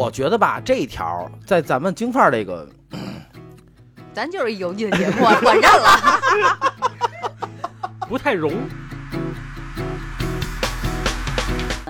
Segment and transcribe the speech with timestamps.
[0.00, 2.66] 我觉得吧，这一条在咱们京范儿这个，
[4.14, 6.00] 咱就是油腻的节目，我认了。
[8.08, 8.50] 不太容。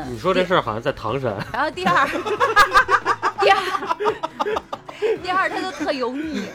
[0.09, 2.09] 你说这事儿好像在唐山， 然后第二，
[3.38, 3.62] 第二，
[5.22, 6.47] 第二，他都特油腻。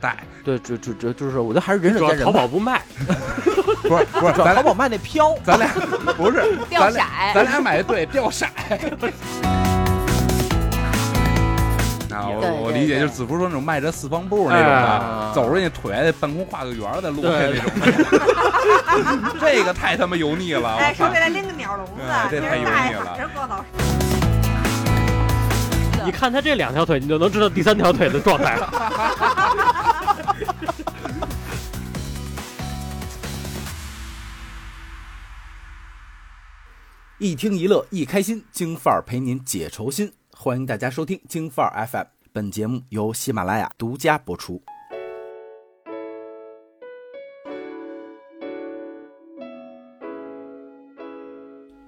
[0.00, 2.40] 带对，就就就就是，我觉得还是仁者主要淘见仁吧。
[2.40, 2.82] 宝不卖，
[3.82, 5.68] 不是不是，咱俩淘宝卖那飘， 咱俩
[6.16, 6.98] 不是 掉色
[7.34, 8.46] 咱俩买的对掉色。
[12.12, 17.64] 啊，我我理解就是子福说那种迈着四方步那种哎的，走着那腿在半空画个圆儿在路上那种，
[19.40, 20.76] 这个太他妈油腻了！
[20.76, 21.14] 哎，手里！
[21.14, 23.16] 来拎个鸟笼子哎，这太油腻了
[26.04, 29.71] 你看他这两条腿，你就能知道第三条腿的状态了。
[37.22, 40.12] 一听一乐一开心，京范儿陪您解愁心。
[40.36, 44.60] 欢迎大家收听京范儿 FM，本节目由喜马拉雅独家播出。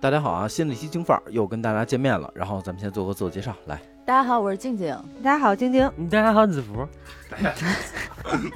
[0.00, 2.30] 大家好啊，新的一期京范儿又跟大家见面了。
[2.32, 4.96] 然后咱们先做个自我介绍，来，大家好，我是静静。
[5.20, 6.86] 大家好，晶晶，大家好，子福，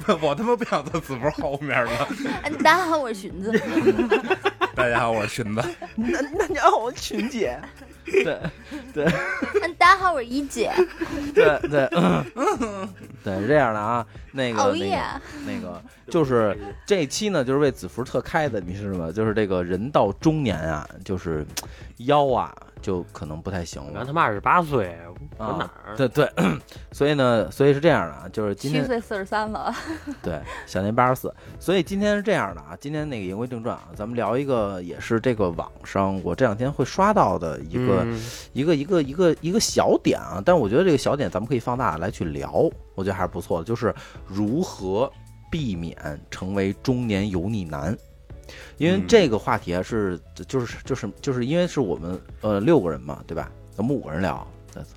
[0.21, 2.07] 我他妈不想在子福后面了。
[2.45, 3.51] 嗯 大家好，我是荀子。
[4.79, 5.61] 大家好，我是裙子。
[5.97, 7.59] 那那你好，我裙姐。
[8.05, 8.39] 对
[8.93, 9.05] 对
[9.77, 10.71] 大家好，我是一姐。
[11.35, 12.87] 对对，嗯
[13.21, 14.07] 对，是这样的啊。
[14.31, 15.21] 那个哦那个！
[15.45, 19.11] 那个就是这期呢，就是为子福特开的，你知道吗？
[19.11, 21.45] 就是这个人到中年啊，就是
[21.97, 24.97] 腰啊，就可能不太行了俺他妈二十八岁，
[25.37, 25.73] 我哪啊。
[25.85, 25.95] 儿？
[25.95, 26.29] 对对，
[26.91, 29.73] 所以呢，所以是这样的啊，就是今天七岁四十三了，
[30.21, 38.19] 对小年八十四，所以今天是这样的啊，今天那个言归正传啊，咱们聊一个也是这个网上我这两天会刷到的一个、嗯
[38.53, 43.93] 一个一个一个一个小点啊，但我觉得这个小点咱们可以放大来去聊，我觉得还是不错的，就是
[44.27, 45.11] 如何
[45.51, 45.95] 避免
[46.29, 47.97] 成为中年油腻男。
[48.79, 53.51] 因为嗯这个话题啊是就是就是就是因为是我们呃六个人嘛，对吧？
[53.75, 54.45] 咱们五个人聊，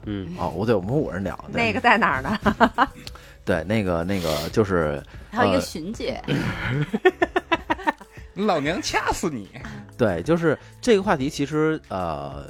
[0.06, 2.38] 嗯，哦，我对我们五个人聊，那个在哪儿呢？
[3.44, 6.22] 对那个那个就是 还有一个呃荀姐。
[8.34, 9.47] 老娘掐死你！
[9.99, 12.47] 对，就是这个话题，其实呃，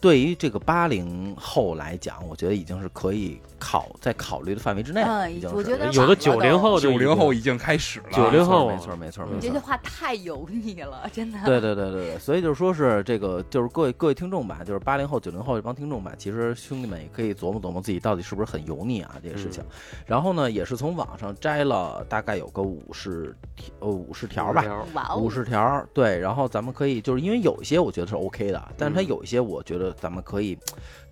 [0.00, 5.02] 对于这个八零后来讲，我觉得已经是可以考在考虑的范围之内。
[5.02, 8.06] 嗯已经我觉得有的九零后就九零后已经开始了。
[8.12, 9.58] 九零后没错没错没错你这句。
[9.58, 11.38] 话太油腻了， 真的。
[11.44, 19.62] 对对对对对，所以就是说是这个，就是各位各位听众吧，就是八零后、九零后这帮听众吧，其实兄弟们也可以琢磨琢磨自己到底是不是很油腻啊这个事情。
[20.06, 23.36] 然后呢，也是从网上摘了大概有个五十
[23.80, 30.56] 呃五十条吧，五，十条，对，然后咱们可以就是因为有一些我觉得是 OK 的，但是它嗯有一些我觉得咱们可以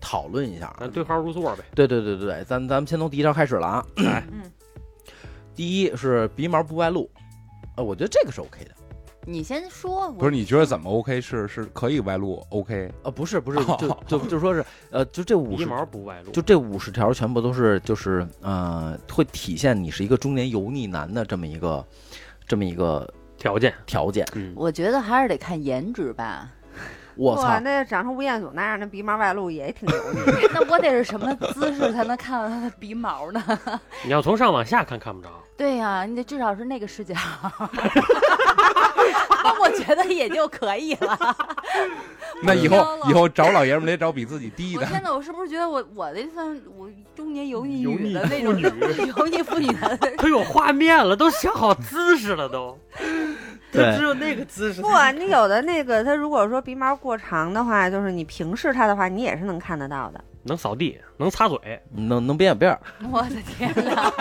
[0.09, 0.77] 讨论一下啊。
[0.79, 1.65] 咱对号入座呗。
[1.75, 3.87] 对对对对对，咱咱们先从第一条开始了啊。
[3.97, 4.25] 来，
[5.53, 7.11] 第一是鼻毛不外露，
[7.77, 8.71] 呃，我觉得这个是 OK 的。
[9.29, 10.13] 你先说。
[10.13, 11.21] 不是你觉得怎么 OK？
[11.21, 12.89] 是是可以外露 OK？
[13.03, 21.85] 呃，不是不是，就 就就说是呃，就这五鼻十毛不外露，就这五十条全部都是就是呃，会体现你是一个中年油腻男的这么一个
[22.47, 23.75] 这么一个条件。
[23.85, 24.25] 条件。
[24.35, 26.49] 嗯，我觉得还是得看颜值吧。
[27.19, 27.61] 哇，我操！
[27.61, 30.21] 那长成吴彦祖那样，那鼻毛外露也挺油腻。
[30.53, 33.43] 那我得是什么姿势才能看到他的鼻毛呢？
[34.05, 35.29] 你要从上往下看看不着。
[35.57, 37.15] 对呀、你得至少是那个视角。
[39.43, 41.37] 那我觉得也就可以了。
[42.43, 44.81] 那以后以后找老爷们得找比自己低的。
[44.83, 49.97] 我天呐，我是不是觉得我我这算我中年油腻女的那种妇女油腻妇女的？
[50.19, 52.79] 他有画面了，都想好姿势了都。
[53.97, 54.81] 只有那个姿势。
[54.83, 54.89] 不，
[55.19, 60.23] 你有的那个，他如果说鼻毛过长的话，就是你平视它的话，你也是能看得到的。
[60.45, 61.59] 能扫地，能擦嘴，
[61.93, 62.79] 能能变小辫儿，
[63.11, 64.13] 我的天呐！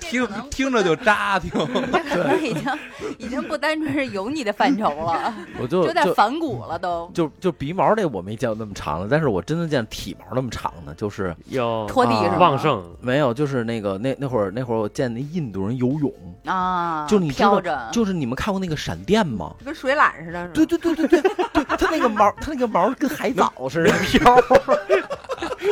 [0.00, 1.50] 听听着就扎听。
[1.52, 2.72] 这可能已经
[3.18, 7.10] 已经不单纯是有你的范畴了， 我就有点反骨了都。
[7.12, 12.38] 就就鼻毛这我没见过那么长的，但是我真的见体毛那么长的，就是要啊拖地是吧？
[12.38, 12.84] 旺盛。
[13.00, 16.12] 没有，就是那个那那会儿那会儿我见那印度人游泳，
[16.44, 19.54] 啊，就你飘着，就是你们看过那个闪电吗？
[19.64, 24.36] 跟水懒似的，对对对对对对，它那个毛，他那个毛跟海藻似的 飘。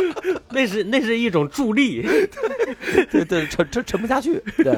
[0.51, 2.07] 那是那是一种助力。
[3.11, 4.43] 对对，沉沉沉不下去。
[4.57, 4.77] 对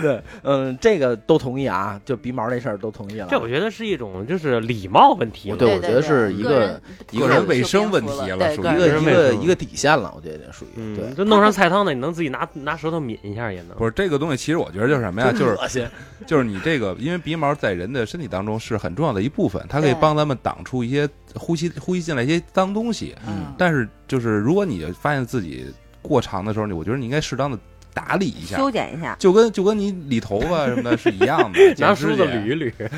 [0.00, 3.26] 对，嗯，这个都同意啊，就鼻毛那事儿都同意了。
[3.30, 5.52] 这我觉得是一种就是礼貌问题。
[5.58, 6.80] 对，我觉得是一个
[7.10, 11.14] 一个个人卫生问题了属于一个一个一个底线了，我觉得属于嗯，对。
[11.14, 13.76] 就弄上菜汤的，你能自己拿拿舌头抿一下也能。
[13.76, 15.32] 不是这个东西，其实我觉得就是什么呀？
[15.32, 15.86] 就是恶心，
[16.26, 23.14] 就是你这个，因为鼻毛在人的身体当中是很重要的一部分，它可以帮咱们挡出一些呼吸呼吸进来一些脏东西。
[23.26, 25.66] 嗯，但是就是如果你发现自己
[26.02, 27.58] 过长的时候，你我觉得你应该适当的
[27.92, 32.90] 打理一下，修剪一下，就跟就跟你理头发什么的是一样的， 拿梳子捋一捋，编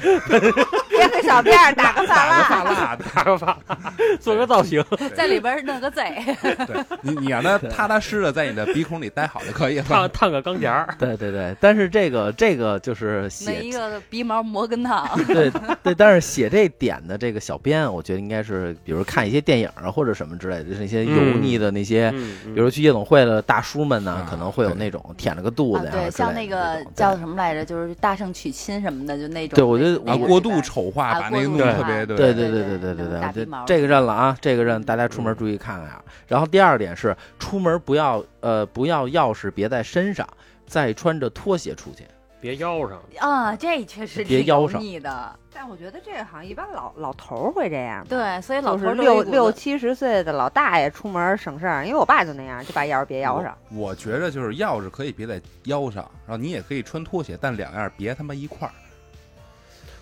[1.20, 3.58] 个小辫儿，打个发打个发蜡，蜡，打个发，
[4.20, 4.84] 做个造型，
[5.14, 6.12] 在里边弄个贼，
[6.43, 10.08] 对你你让他踏踏实实的在你的鼻孔里待好就可以了烫。
[10.11, 10.94] 烫个钢夹儿。
[10.99, 15.08] 对对对，但是这个这个就是写一个鼻毛摩根烫。
[15.26, 15.50] 对
[15.82, 22.11] 对，但是写这点的这个小编，我觉得应该是，比如看一些电影啊或者什么之类的，就是那些油腻的那些，
[22.55, 29.56] 比如去夜总会的大叔们呢啊，可能会有那种舔了个肚啊，子呀、对，像那个叫什么来着，就是大圣娶亲什么的，就那种。
[29.56, 36.04] 对我觉得啊，过度丑化，啊把那个弄特别对对对对对对对这这个认了啊，这个认，大家出门注意看看啊。
[36.28, 40.28] 然后第二点是，出门不要呃不要钥匙别在身上，
[40.66, 42.04] 再穿着拖鞋出去。
[42.40, 42.98] 别腰上。
[43.18, 45.36] 啊，这确实挺油别腰上腻的。
[45.52, 53.54] 但我觉得这个好像一般老老头儿会这样，，对，所以老是六六七十岁的老大爷出门省事儿，因为我爸就那样，就把钥匙别腰上。
[53.70, 58.72] 我我觉着就是钥匙可以别在腰上，然后你也可以穿拖鞋，但两样别他妈一块儿。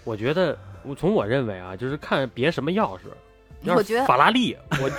[0.09, 3.01] 我觉得，我从我认为啊，就是看别什么钥匙。
[3.63, 4.97] 要是我觉得法拉利，我就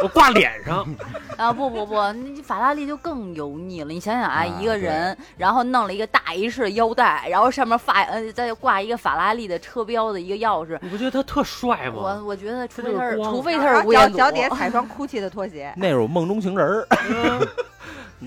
[0.00, 0.86] 我挂脸上，
[1.36, 3.92] 啊，不不不，那法拉利就更油腻了。
[3.92, 10.78] 你想想啊，啊一个人，然后弄了一个大 H 的腰带，然后上面发呃再挂一个法拉利的车标的一个钥匙。
[10.80, 11.96] 你不觉得他特帅吗？
[11.96, 16.86] 我我觉得，除非他是，除非他是吴彦祖，脚脚底下踩双 GUCCI 的拖鞋，那是我梦中情人儿。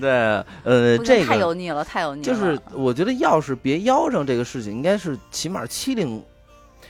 [0.00, 0.10] 对，
[0.64, 2.24] 呃，这个太油腻了，太油腻了。
[2.26, 6.22] 就是我觉得钥匙别腰上这个事情，应该是起码七零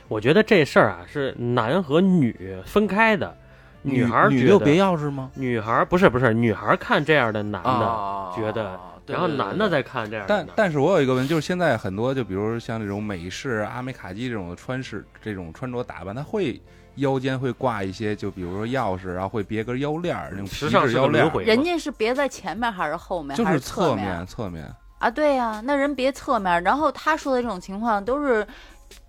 [0.08, 3.36] 我觉得这事儿啊是男和女分开的，
[3.82, 5.30] 女孩儿觉得女就别钥匙吗？
[5.34, 10.52] 女孩儿不是不是女孩儿看这样的男的，啊觉得然后男的再看这样的男的。
[10.56, 16.60] 但但是我有一个问题，就是现在很多就比如像这种美式、阿美卡基这种的穿饰、这种穿着打扮，他会
[17.00, 24.64] 腰间会挂一些，就比如说钥匙，然后会别根腰链儿，那种皮时尚腰链儿，人家是别在前面还是后面，还就是侧面侧面。
[24.98, 25.10] 啊？
[25.10, 26.62] 对呀、那人别侧面。
[26.62, 28.46] 然后他说的这种情况都是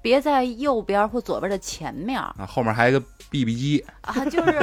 [0.01, 4.59] 别在右边或左边的前面啊，后面还有一个 BB 机，啊，就是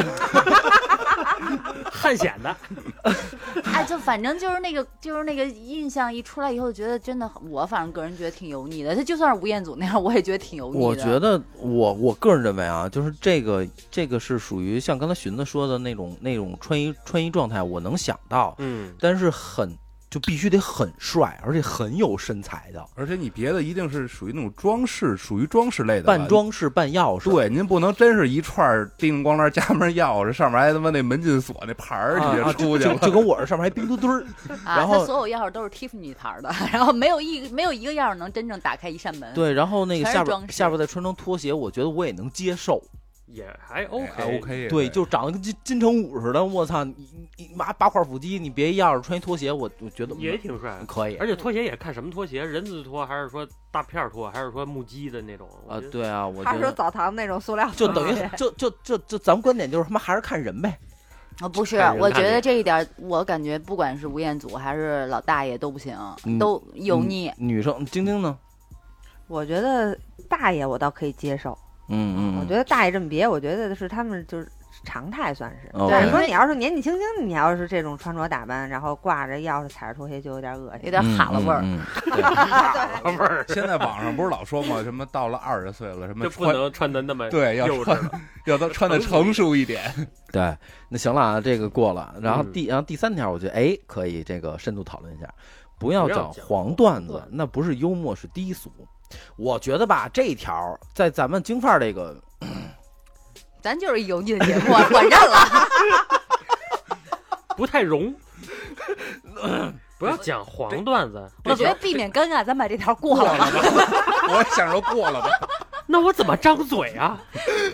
[1.93, 2.57] 探险的，
[3.65, 8.95] 哎，就反正就是那个就是那个印象一出来以后，觉得真的，我反正个人觉得挺油腻的。
[8.95, 10.85] 他就算是吴彦祖那样，我也觉得挺油腻的。
[10.85, 19.77] 我觉得我我个人认为啊，就是这个这个是属于像刚才寻子说的那种那种穿衣穿衣状态，我能想到，嗯，但是很
[20.11, 26.27] 就必须得很帅，而且很有身材的，而且你别的一定是属于那种装饰，属于装饰类的半。
[26.27, 27.31] 装饰半钥匙。
[27.31, 32.99] 对，您不能真是一串叮叮咣啷家门钥匙，上面还他妈那门禁锁那牌儿，啊你啊就就就出去了。
[32.99, 34.25] 就跟我这上面还冰墩墩儿，
[34.65, 39.35] 啊，然后他所有钥匙都是 Tiffany 牌儿的，然后没有一没有一个钥匙能真正打开一扇门。
[39.35, 42.83] 对，然后那个下边下边再穿双拖鞋，我觉得我也能接受。
[43.31, 46.95] 也还 OK 还 OK，对，就长得跟金金城武似的，我操，你
[47.37, 50.79] 你你妈八块腹肌，你别一钥匙穿一拖鞋，我我觉得也挺帅。
[50.87, 60.79] 可以而且拖鞋也看什么拖鞋，人字拖还是说大片儿拖，还是说木屐的那种啊，我觉得对啊，我他说澡堂那种塑料就等于就就就就咱们观点就是他妈还是看人呗。
[61.41, 67.31] 啊，不是我觉得这一点，我感觉不管是吴彦祖还是老大爷都不行，嗯都油腻。
[67.37, 68.37] 女女生晶晶呢？
[69.29, 69.97] 我觉得
[70.29, 71.57] 大爷我倒可以接受，
[71.89, 74.49] 嗯嗯，我觉得大爷这么别，我觉得是他们就是
[74.85, 75.69] 常态，算是。
[75.73, 80.85] 是说你要是年纪轻轻的，你要是这种穿着打扮，然后挂着钥匙、踩着拖鞋，就有点恶心。
[80.85, 81.61] 有点哈喇味儿。
[81.65, 81.81] 嗯，
[83.05, 84.83] 嗯 味儿现在网上不是老说吗？
[84.83, 87.99] 什么到了二十岁了，什么穿就不能穿的那么对要穿。
[88.47, 89.83] 要都穿的成熟一点。
[90.33, 90.57] 对，
[90.89, 92.15] 那行了啊，这个过了。
[92.21, 95.29] 然后嗯第然后第三条，我觉得哎可以这个深度讨论一下，
[95.79, 98.71] 不要讲讲黄段子黄段，子那不是幽默，是低俗。
[99.37, 102.17] 我觉得吧，这条在咱们京范儿这个
[103.63, 105.69] 咱就是一油腻的节目， 我认了。
[107.57, 108.15] 不太容。
[109.99, 113.49] 不要讲黄段子，我觉得避免尴尬，咱把这条过了吧。
[114.29, 115.29] 我想着过了吧，
[115.91, 117.19] 那我怎么张嘴啊？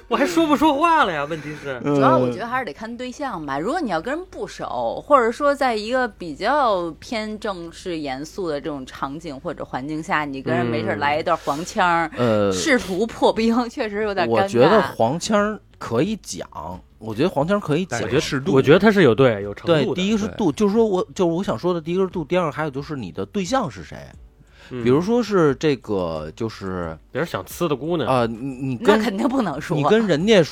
[0.06, 1.24] 我还说不说话了呀？
[1.24, 3.58] 问题是，主要我觉得还是得看对象吧。
[3.58, 14.42] 如果你要跟人不熟，或者说在一个比较偏正式严肃的这种场景或者环境下，你跟人没事来一段黄腔儿，呃，试图破冰，确实有点尴尬。
[14.44, 16.48] 我觉得黄腔儿可以讲，
[16.98, 18.20] 我觉得黄腔可以讲但是。
[18.20, 19.84] 适度，我觉得他是有对有程度，的。
[19.86, 24.18] 对第一个是度，就是说我就是我想说的，第一个是度，第二个还有就是你的对象是谁，嗯
[24.70, 29.76] 比如说是这个，就是别人想呲的姑娘，啊，你你跟那肯定不能说。
[29.76, 30.42] 你跟人家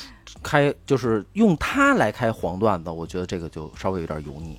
[0.43, 4.57] 开，就是用他来开黄段子，我觉得这个就稍微有点油腻。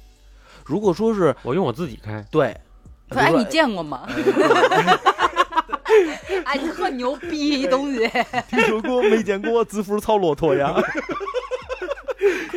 [0.65, 2.57] 如果说是我用我自己开，对，
[3.11, 4.09] 哎，你见过吗？
[6.45, 8.09] 哎，你特牛逼一东西。
[8.49, 10.75] 听说过没见过字符操骆驼呀？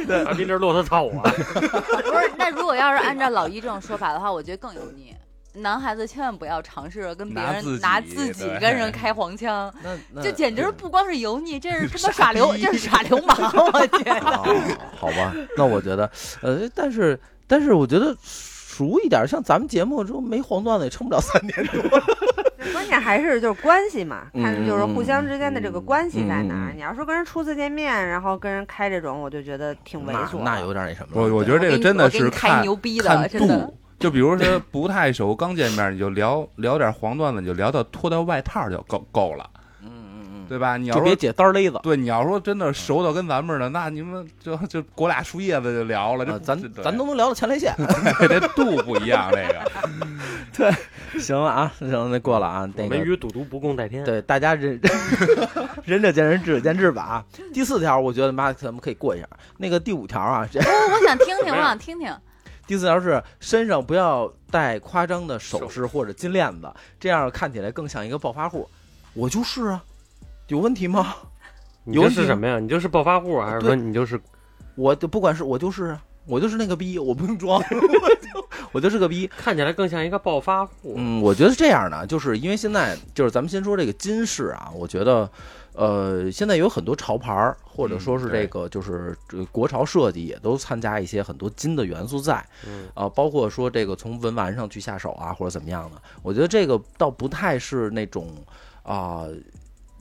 [0.08, 5.14] 对，您这骆驼操我，不是，那如果要是按照老一这种说法的话，我觉得更油腻。
[5.58, 9.74] 男孩子千万不要尝试着跟别人拿自己跟人开黄腔，
[10.22, 13.38] 这简直不光是油腻，这是 他妈耍流，这是耍流氓，
[13.74, 14.20] 我觉得。
[14.20, 14.44] 啊，
[14.96, 16.10] 好吧，那我觉得，
[16.42, 22.02] 呃，但是但是我觉得熟一点，像咱们节目这没黄段子也撑不了三年多。
[22.74, 26.68] 关键还是就是关系嘛，嗯看就是互相之间的这个关系在哪儿。
[26.68, 30.40] 嗯嗯嗯你要说跟人初次见面，然后跟人开这种，我就觉得挺猥琐。
[30.40, 31.28] 那那有点那什么了。
[31.30, 33.78] 我我觉得这个真的是看牛逼的，真的度。
[34.00, 39.50] 就比如说不太熟，刚见面你就聊聊点黄段子，你就聊到脱掉外套就够够了，
[39.82, 40.78] 嗯嗯嗯，对吧？
[40.78, 41.80] 你要就别说解单勒子。
[41.82, 47.74] 对，你要说真的熟到跟咱们似的，那你们就就裹俩树叶子就聊了，这啊，咱咱都能聊到前列腺。
[48.30, 49.72] 这度不一样，这个
[50.54, 52.70] 对行了啊，行，那过了啊。
[52.76, 54.04] 那我们个与赌毒不共戴天。
[54.04, 54.80] 对大家仁
[55.86, 57.26] 仁 者见仁，智者见智吧啊。
[57.52, 59.28] 第四条，我觉得妈咱们可以过一下。
[59.58, 62.16] 那个第五条啊，这我我想听听，我想听听。
[62.68, 68.70] 第四条是身上不要戴夸张的首饰或者金链子，这样看起来更像一个暴发户。
[69.14, 69.84] 我就是啊，
[70.50, 71.16] 有问题吗？
[71.86, 72.60] 你这有问题是什么呀？
[72.60, 74.20] 你就是暴发户，还是说你就是
[74.76, 79.26] 我就不管是我就是啊，我就是那个逼，我不用装， 我就我就是个逼。
[79.38, 80.94] 看起来更像一个暴发户？
[80.98, 85.28] 嗯，我觉得是这样的，就是因为现在就是咱们先说这个金饰啊，我觉得，
[85.78, 89.16] 呃，现在有很多潮牌儿，或者说是这个就是
[89.52, 98.36] 国潮设计，也都参加一些很多金的元素在，嗯，啊，包括说这个从文玩上去下手啊，或者怎么样的，我觉得这个倒不太是那种
[98.82, 99.28] 啊、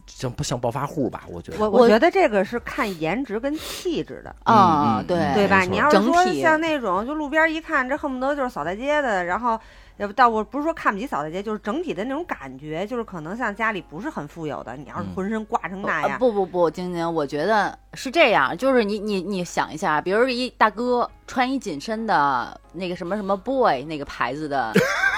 [0.06, 1.24] 像不像暴发户吧？
[1.28, 4.34] 我觉得，我我我觉得这个是看颜值跟气质的。
[4.44, 5.60] 啊，对嗯嗯对吧？
[5.62, 9.58] 你要是说像那种就路边一看，这恨不得就是扫大街的，然后
[9.98, 24.72] 也不倒我不是说看不起扫大街，就是整体的那种感觉，就是可能像家里不是很富有的，你要是嗯浑身挂成那呃样，不不不，晶晶，我觉得是这样，就是你你你想一下，比如一大哥穿一紧身的那个什么什么 boy 那个牌子的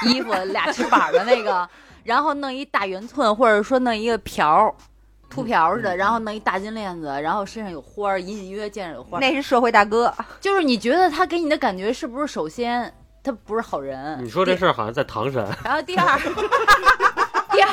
[0.06, 1.68] 衣服，俩翅膀的那个，
[2.08, 4.74] 然后弄一大圆寸，或者说弄一个瓢儿。
[5.28, 10.10] 秃瓢似的，然后弄一大金链子，然后身上有花儿，隐隐约约见着有花儿，那是社会大哥。
[10.40, 12.26] 就是你觉得他给你的感觉是不是？
[12.26, 12.90] 首先，
[13.22, 14.18] 他不是好人。
[14.24, 16.18] 你说这事儿好像在唐山，然后第二，
[17.52, 17.68] 第二，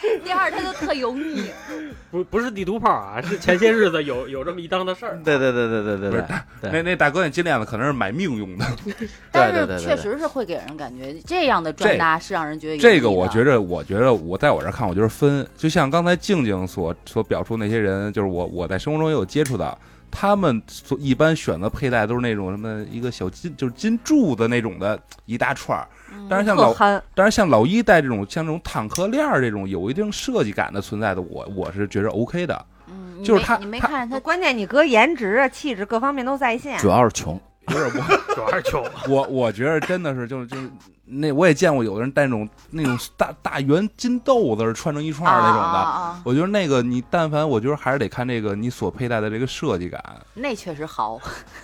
[0.24, 1.44] 第二，他就特油腻。
[2.10, 5.20] 不不是地图炮啊，是前些日子有有这么一档子事儿。
[5.22, 6.24] 对对对对对对
[6.62, 8.64] 对，那那大哥那金链子可能是买命用的，
[9.30, 19.78] 但对对对对是确实是会给人感觉这样的穿搭是让人觉得这个我觉着，我觉着我在我这儿看，我就是分，就像刚才静静所所表述那些人，就是我我在生活中也有接触到，
[20.10, 25.86] 他们所一般选择佩戴都是那种什么一个小金，就是金柱子那种的一大串儿，
[26.28, 32.66] 但是像老憨，但是像老一代这种像这种坦克链儿这种有一定设计感的存在的，我我是觉着 OK 的。
[32.86, 36.78] 嗯，就是他你没看他关键你哥颜值啊、气质各方面都在线。
[36.78, 37.40] 主要是穷。
[37.68, 37.90] 不是我
[38.34, 40.70] 主要是穷，我我觉得真的是就是就是
[41.04, 46.22] 那我也见过有的人戴那种那种大大圆金豆子串成一串那种的。
[46.24, 50.02] 我觉得那个你但凡，我觉得还是得看这个你所佩戴的这个设计感。
[50.32, 51.20] 那确实好。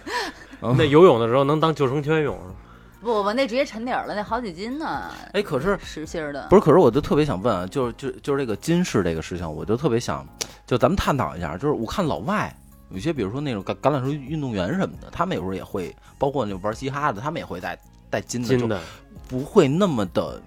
[0.61, 2.39] 嗯那游泳的时候能当救生圈用。
[3.05, 5.13] 不不，那直接沉底儿了，那好几斤呢。
[5.33, 6.61] 哎，可是实心儿的，不是？
[6.61, 10.27] 可是我就特别想问啊，就是就就是这个金饰这个事情，我就特别想，
[10.67, 11.57] 就咱们探讨一下。
[11.57, 12.53] 就是我看老外
[12.89, 18.81] 有些，比如说那种橄橄榄球运动员什么的，他们有时候也会，包括那玩嘻哈的，他们也会戴戴金的，就金的
[19.29, 20.41] 不会那么的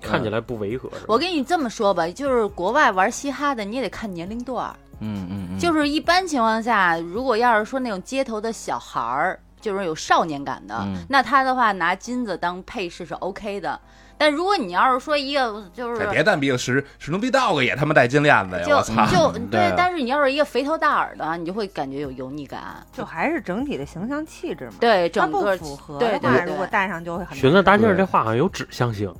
[0.00, 0.90] 看起来不违和。
[1.06, 4.74] 我跟你这么说吧，就是国外玩嘻哈的，你也得看年龄段。
[5.02, 13.78] 嗯嗯嗯，就是一般情况下，如果要是说那种街头的小孩儿，就是有少年感的，嗯那他的话拿金子当配饰是 OK 的。
[14.18, 18.62] 但如果你要是说一个就是哎，别蛋逼了，史史努比 dog 也他妈戴金链子呀！
[18.68, 19.06] 就我操！
[19.06, 22.60] 就嗯对啊但是你要是一个肥头大耳的，你就会感觉有油腻感。
[22.92, 24.74] 就还是整体的形象气质嘛。
[24.78, 29.10] 对，整个符合对对如果戴上就会很寻思大劲儿这话好像有指向性，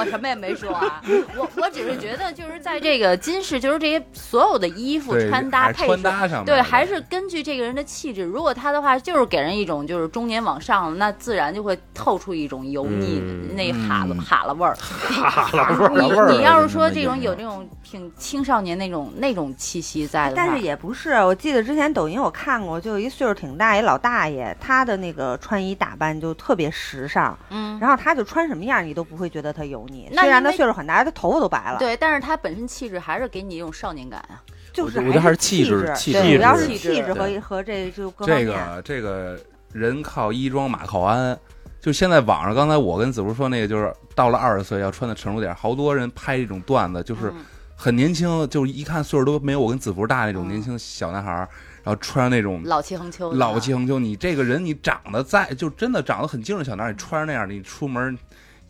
[0.00, 1.02] 我我什么也没说啊，
[1.36, 6.02] 我我只是觉得就是在这个金饰，就是这些所有的衣服穿搭配穿配饰。
[6.02, 8.22] 搭上面对，还是根据这个人的气质。
[8.22, 14.74] 如果他的话就是给人一种就是中年往上，那自然就会透出一种油腻、嗯那哈了嗯哈了 味儿。
[14.76, 34.42] 哈了味儿味儿你你要是说这种有有这种挺青少年那种那种气息在的，但是也不是，我记得之前抖音我看过，就一岁数挺大一老大爷，他的那个穿衣打扮就特别时尚，嗯，然后他就穿什么样你都不会觉得他油虽然他岁数很大，他头发都白了，对，但是他本身气质还是给你一种少年感啊。
[34.72, 38.44] 就是我觉得还是气气质气质主要是气质气质和和这就这。
[38.44, 39.36] 个这个
[39.72, 41.36] 人靠衣装，马靠鞍。
[41.80, 47.44] 就现在网上，刚才我跟子如说那个，就是到了二十岁要穿的成熟点，好多人拍这种段子，就是嗯
[47.74, 51.48] 很年轻，就是一看岁数都没有我跟子福大那种嗯年轻小男孩儿，
[51.82, 53.98] 然后穿上那种老气横秋，老气横秋。
[53.98, 58.16] 你这个人，你长得再就真的长得很精神小男孩，你穿着那样，你出门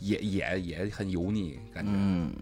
[0.01, 1.91] 也也也很油腻，感觉。
[1.95, 2.33] 嗯，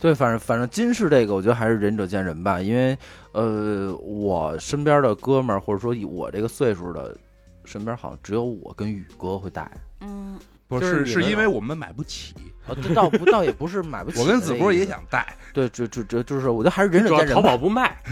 [0.00, 2.96] 对，反正反正金饰这个，我觉得还是仁者见仁吧，因为
[3.32, 7.16] 呃，我身边的哥们儿，或者说以我这个岁数的，
[7.64, 9.70] 身边好像只有我跟宇哥会戴。
[10.00, 10.38] 嗯，
[10.78, 12.34] 不就是是是因为我们买不起，
[12.66, 14.26] 啊，这倒不倒也不是买不起我。
[14.26, 17.42] 跟子波也想戴，对，这这这就是我觉得还是仁者见仁吧。
[17.42, 17.96] 宝不卖，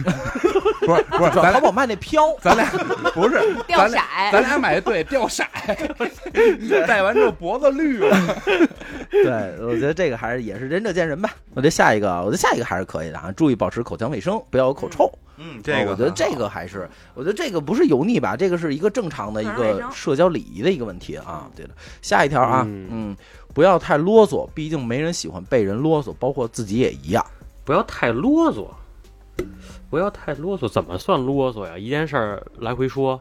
[0.81, 2.67] 不是不是，咱淘宝卖那飘， 咱俩
[3.15, 5.45] 不是掉咱俩色，咱俩买的对掉色，
[6.87, 8.17] 戴完之后脖子绿了。
[9.11, 11.31] 对，我觉得这个还是也是仁者见仁吧。
[11.55, 15.11] 我觉得下一个，我觉得下一个还是可以的啊，注意保持口腔卫生，不要有口臭。
[15.43, 21.51] 嗯，哦我觉得这个还是，我觉得这个不是油腻吧，这个是一个正常的一个社交礼仪的一个问题啊。
[21.57, 23.17] 对的，下一条啊，嗯嗯，
[23.55, 27.25] 不要太啰嗦，毕竟没人喜欢被人啰嗦，包括自己也一样。
[27.65, 28.67] 不要太啰嗦，
[29.89, 30.69] 不要太啰嗦。
[30.69, 31.79] 怎么算啰嗦呀？
[31.79, 33.19] 一件事儿来回说，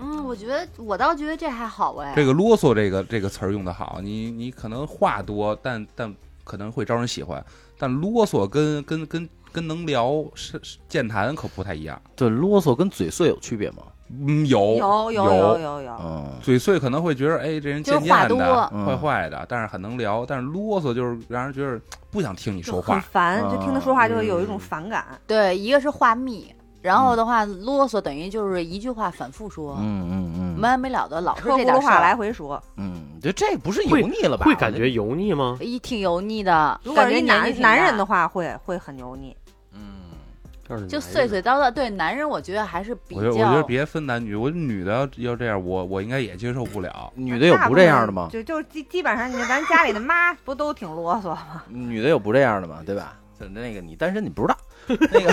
[0.00, 2.12] 嗯，我觉得我倒觉得这还好哎。
[2.14, 6.14] 这个啰嗦这个这个词儿用的好，你你可能话多，但但
[6.44, 7.44] 可能会招人喜欢，
[7.78, 12.00] 但啰嗦跟跟跟跟能聊是是健谈可不太一样。
[12.14, 13.82] 对，啰嗦跟嘴碎有区别吗？
[14.10, 20.24] 嗯，有有有有有有，嗯，嘴碎可能会觉得，哎，这人就是贱贱的、话多嗯坏坏的，但是很能聊。
[20.24, 21.78] 但是啰嗦就是让人觉得
[22.10, 22.94] 不想听你说话。
[22.94, 25.04] 很烦，就听他说话就会有一种嗯反感。
[25.26, 26.50] 对，一个是话密，
[26.88, 34.46] 然后的话啰嗦，等于就是一句话反复说，嗯嗯嗯没完没了的，老说这点话来回说，嗯，就这不是油腻了吧？
[34.46, 35.58] 会感觉油腻吗？
[35.60, 36.80] 一挺油腻的。
[36.82, 39.36] 如果是一感觉男男人的，话，会会很油腻。
[39.74, 41.70] 嗯，就碎碎叨叨。
[41.70, 43.62] 对男人，我觉得还是比我觉得我觉得。
[43.64, 47.12] 别分男女，我女的要要这样，我我应该也接受不了。
[47.14, 48.30] 女的有不这样的吗？
[48.32, 51.62] 就就基基本上，你咱家里的妈不都挺啰嗦吗？
[51.68, 52.82] 女的有不这样的吗？
[52.86, 53.14] 对吧？
[53.38, 54.56] 就那个你单身你不知道，
[54.88, 55.32] 那个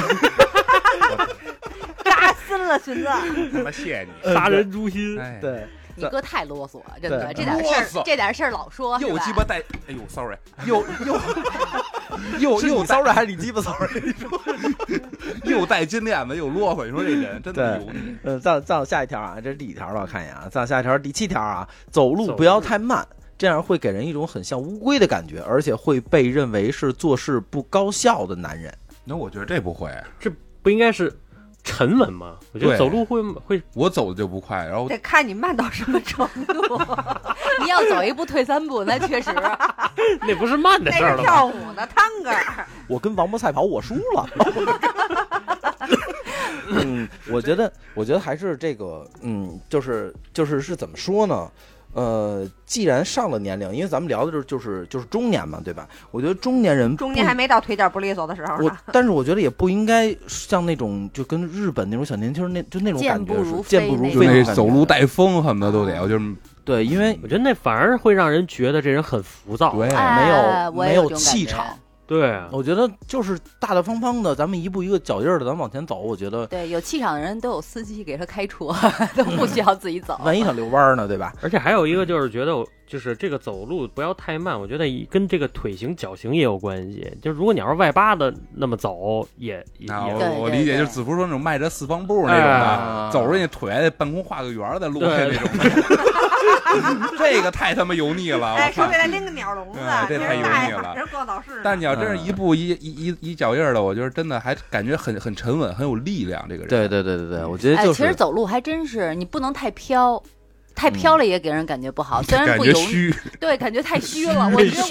[2.03, 3.09] 扎心了，寻思。
[3.53, 11.20] 他妈谢你，杀人诛心，哎，对，你哥太啰嗦了，真的，这点事啰嗦儿，这点事儿老说，又鸡巴带，哎呦，sorry，又又
[12.39, 13.87] 又又 sorry 还是你鸡巴骚扰？
[15.44, 18.15] 又带金链子又啰嗦，你说这人真的油腻。
[18.24, 20.01] 呃，再再往下一条啊，这是第一条了？
[20.01, 28.74] 我看一眼啊，再往下一条第七条啊，走路不要太慢，这样会给人一种很像乌龟的感觉，而且会被认为是做事不高效的男人。
[29.05, 29.89] 那我觉得这不会，
[30.20, 31.15] 这不应该是
[31.63, 32.35] 沉稳吗？
[32.53, 36.53] 我觉得对走路会会我走的就不快，然后得看你慢到什么程度，
[37.63, 39.31] 你要走一步退三步，那确实。
[40.22, 41.24] 那不是慢的那是事儿了吗？
[41.24, 42.68] 跳舞呢，探戈儿。
[42.87, 44.29] 我跟王博赛跑，我输了。
[46.68, 51.50] 嗯，我觉得，我觉得还是这个，嗯，就是就是是怎么说呢？
[51.96, 55.88] 呃，既然上了年龄，因为咱们聊的就是就是就是中年嘛，对吧？
[56.12, 69.74] 我觉得中年人中年还没到腿脚不利索的时候我。，但是我觉得也不应该像那种就跟日本那种小年轻儿那就那种感觉是健步如飞走路带风，什么的都得，我就是对，因为我觉得那反而会让人觉得这人很浮躁。
[69.74, 71.66] 对，哎没有没有气场。
[72.07, 76.00] 对啊，我觉得就是大大方方的，咱们一步一个脚印儿的，咱们往前走。
[76.00, 78.68] 我觉得对，有气场的人都有司机给他开车，
[79.18, 80.20] 都不需要自己走。
[80.24, 81.33] 万一想遛弯儿呢，对吧？
[81.41, 82.53] 而且还有一个就是觉得，
[82.85, 87.11] 就是这个走路不要太慢，我觉得跟这个腿型、脚型也有关系。
[87.22, 95.50] 就是如果你要是外八的那么走，也也我我理解，就是子福说那种迈着四方步那种哎的，走着那腿还得半空画个圆儿在路上对那种，
[97.18, 98.98] 这个太他妈油腻了，哎，我操手里！
[98.98, 100.96] 再拎个鸟笼子，哎这太油腻了。
[101.64, 106.46] 但你要真是一步一一一一脚印的，我觉得真的还感觉很很沉稳，很有力量。
[106.50, 110.22] 这个人，对对对对对，我觉得哎，就是其实走路还真是，你不能太飘。
[110.77, 114.46] 太飘了也给人感觉不好，虽然感不油腻，觉虚，对，感觉太虚了。
[114.53, 114.84] 我觉得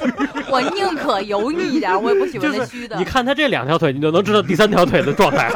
[0.46, 2.96] 我我宁可油腻一点，我也不喜欢那虚的。
[2.96, 5.50] 你看他这两条腿，你就能知道第三条腿的状态。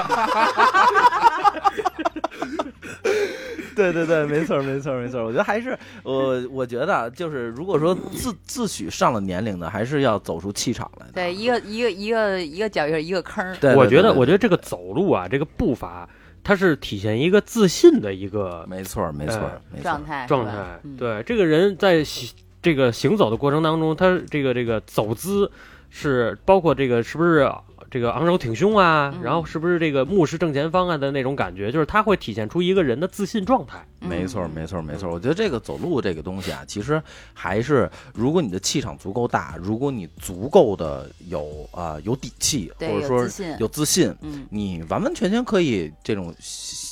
[3.79, 5.25] 对对对，没错没错没错。
[5.25, 11.13] 我觉得还是我我觉得啊就是如果说自自诩上了年龄的，还是要走出气场来的。
[11.13, 13.57] 对，一个一个一个一个脚印儿一个坑儿。
[13.61, 16.09] 对，我觉得，我觉得这个走路啊，这个步伐，
[16.43, 20.05] 它是体现一个自信的一个没错没错哎没错状。
[20.05, 20.81] 态状态。
[20.83, 22.29] 嗯对，这个人在行
[22.61, 25.49] 这个行走的过程当中，他这个这个走姿
[25.89, 27.49] 是包括这个是不是
[27.91, 33.85] 这个昂首挺胸啊，嗯然后是不是这个目视正前方啊的那种感觉，就是他会体现出一个人的自信状态。
[34.01, 35.11] 没错，嗯没错，没错。
[35.11, 46.35] 我觉得这个走路这个东西啊，其实还是如果你的气场足够大，如果你足够的有啊、有底气，或者说自信有自信，嗯，你完完全全可以这种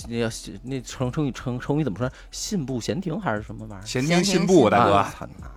[0.09, 0.29] 那要
[0.63, 2.11] 那成成语成成语怎么说？
[2.31, 3.87] 信步闲庭还是什么玩意儿？
[3.87, 5.53] 闲闲庭庭信步，大哥啊，操你妈的！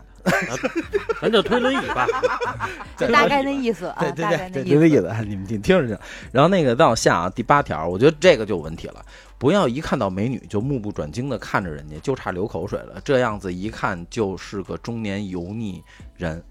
[1.22, 2.08] 咱就推轮椅吧，
[2.98, 4.74] 就大概那意思啊，对对大概对对，那意思。
[4.74, 6.02] 这个意思，你们听听着去。
[6.32, 9.04] 然后那个再往下啊，第八条，我觉得这个就有问题了。
[9.38, 13.02] 不要一看到美女就目不转睛的看着人家，就差流口水了。
[13.04, 15.84] 这样子一看就是个中年油腻
[16.18, 16.44] 人。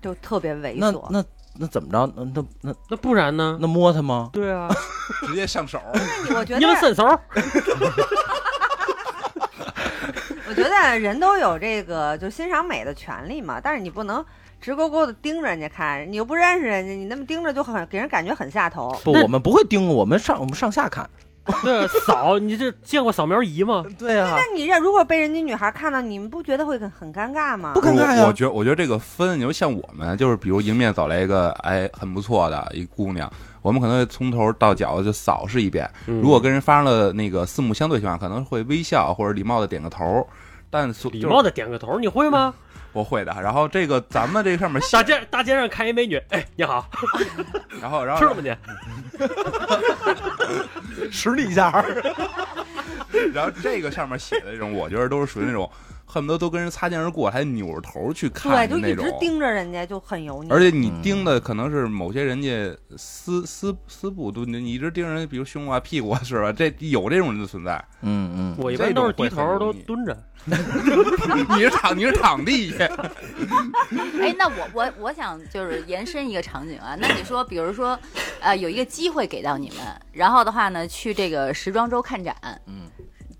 [0.00, 1.06] 就特别猥琐。
[1.10, 1.24] 那
[1.56, 2.12] 那怎么着？
[2.16, 3.56] 那那那那不然呢？
[3.60, 4.30] 那摸他吗？
[4.32, 4.68] 对啊，
[5.26, 5.80] 直接上手。
[6.34, 7.04] 我觉你们得，伸手，
[10.52, 14.22] 我觉得人都有这个就欣赏美的权利嘛，但是你不能
[14.60, 18.94] 直勾勾的盯着人家看，你又不认识人家，你那么盯着就很给人感觉很下头。
[19.02, 21.08] 不，我们不会盯，我们上我们上下看。
[21.64, 23.82] 对，扫，你这见过扫描仪吗？
[23.98, 27.72] 对啊那你这如果被人家女孩看到，你们不觉得会很很尴尬吗？
[27.74, 33.28] 不尴尬呀我我觉得，我觉得这个分，你说像我们，就是比如迎面走来一个哎很不错的一姑娘，
[33.60, 35.90] 我们可能会从头到脚就扫视一遍。
[36.06, 40.24] 嗯如果跟人发生了那个四目相对情况，可能会微笑或者礼貌的点个头。
[40.72, 42.54] 但所礼貌的点个头，你会吗？
[42.94, 43.36] 我会的。
[43.42, 46.88] 然后这个咱们这上面大，街大街上看一美女，哎，你好，
[47.80, 48.56] 然后然 后吃了吗你？
[51.12, 51.70] 使你一下。
[53.34, 55.70] 然后这个上面写的这种，我觉得都是属于那种
[56.12, 59.10] 恨不得都跟人擦肩而过，还扭着头去看对，就一直。
[59.18, 60.50] 盯着人家，就很油腻。
[60.50, 66.52] 而且你嗯盯的可能是某些人家私私私部，都你你一直盯着人，比如胸啊、屁股啊，是吧？
[66.52, 67.82] 这有这种人的存在。
[68.02, 70.14] 嗯嗯，我一般都是低头，都蹲着。
[70.44, 72.84] 你是躺你是躺地下，
[74.20, 77.96] 哎，那我我我想就是延伸一个场景啊，那你说，比如说，
[78.40, 79.78] 呃，有一个机会给到你们，
[80.12, 82.34] 然后的话呢，去这个时装周看展，
[82.66, 82.90] 嗯，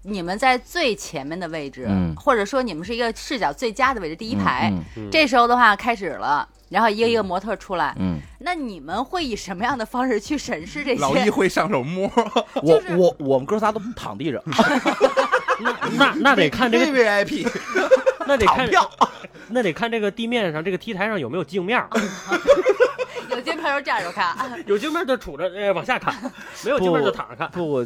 [0.02, 2.14] 你们在最前面的位置，嗯。
[2.16, 6.48] 或者说你们是一个视角最佳的位置，第一排，嗯嗯这时候的话开始了。
[6.68, 11.02] 然后一个一个模特出来，嗯，那你们会以什么样的方式去审视这些？
[11.02, 11.28] 老一？
[11.28, 12.10] 会上手摸，
[12.62, 14.42] 我我我们哥仨都躺地上，
[15.98, 17.46] 那那得看这个，VIP，
[18.26, 18.90] 那得看票，
[19.48, 21.78] 那得看这个地面上这个 T 台上有没有镜面，
[23.28, 24.34] 有镜面就站着看，
[24.64, 26.14] 有镜面就杵着，哎，往下看；
[26.64, 27.50] 没有镜面就躺着看。
[27.50, 27.84] 不，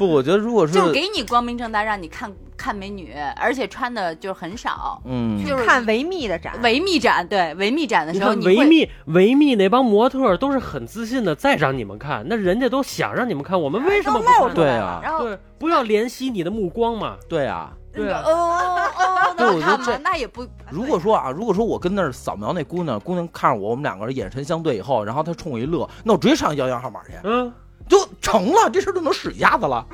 [0.00, 14.48] 不，我觉得如果是就给你光明正大让你看看美女，而且穿的就很少，嗯，就是看维密的展，维密展，对维密展的时候，你维密维密那帮模特都是很自信的在让你们看，那人家都想让你们看，我们为什么不？
[14.54, 17.16] 对啊然后对，不要怜惜你的目光嘛。
[17.28, 17.70] 对啊。
[17.92, 27.52] 对啊哦哦，对那看吧我觉得这，那也不如果说啊，如果说我跟那儿扫描那姑娘，姑娘看着我，我们两个人眼神相对以后，然后她冲我一乐，那我直接上幺幺号码去，嗯，
[27.90, 29.84] 就成了，这事儿就能使一下子了，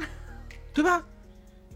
[0.73, 1.03] 对吧？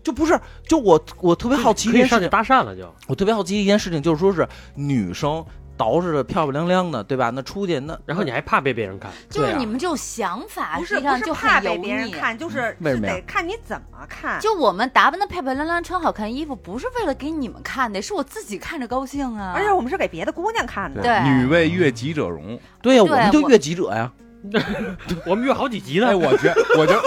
[0.04, 2.94] 就不是，就我我特别好奇一可以上去件事情，搭讪了就。
[3.06, 5.44] 我特别好奇一件事情，就是说是女生
[5.76, 7.30] 捯饬的漂漂亮亮的，对吧？
[7.30, 12.10] 那出去那然后你还怕被别人看，就是你们这种想法，不是不是怕被别人。
[12.10, 14.40] 看，就是是为什么得看你怎么看。
[14.40, 19.52] 就我们打扮的漂漂亮亮，穿好看衣服，不是为了给你们看的，是我自己看着高兴啊。
[19.54, 21.02] 而且我们是给别的姑娘看的。
[21.02, 22.58] 对女为悦己者容。
[22.80, 24.10] 对呀、我们就悦己者呀，
[25.26, 26.14] 我们约好几集呢哎，。
[26.14, 27.00] 我觉我觉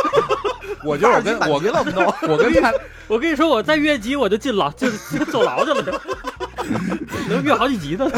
[0.85, 2.73] 我觉得我跟 我跟了，都 我跟他
[3.07, 5.91] 我跟你说，我再越级我就进牢，就就坐牢去了，就
[7.29, 8.09] 能越好几集呢。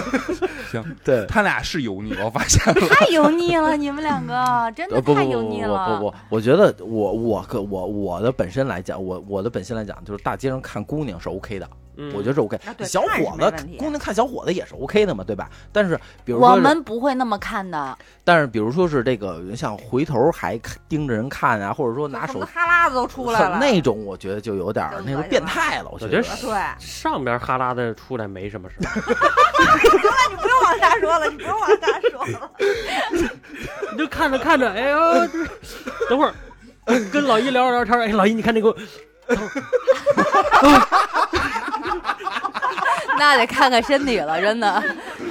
[0.72, 1.26] 行，对。
[1.28, 2.88] 他俩是油腻，我发现了。
[2.90, 6.00] 太油腻了，你们两个真的太不不不油腻了。
[6.00, 12.74] 不不，我觉得我我个我我的本身来讲，我我的本身来讲，就是大街上看姑娘是 OK 的，嗯我觉得是 OK 啊。
[12.84, 15.50] 小伙子姑娘看小伙子也是 OK 的嘛，对吧？
[15.72, 23.58] 但是比如说我们不会那么看的，但是比如说是这个像回头还盯着人看啊，或者说拿手哈喇子都出来了。
[23.60, 25.90] 那种，我觉得就有点那种就恶心了变态了。
[25.92, 32.52] 我觉得得对，上边哈喇子出来没什么事， 你不用往下说了，你不用往下说了。
[33.92, 35.00] 你就看着看着，哎呦，
[36.10, 36.34] 等会儿
[37.12, 38.76] 跟老一聊着聊天，哎，老一你看那个，
[43.18, 44.84] 那得看看身体了，真的。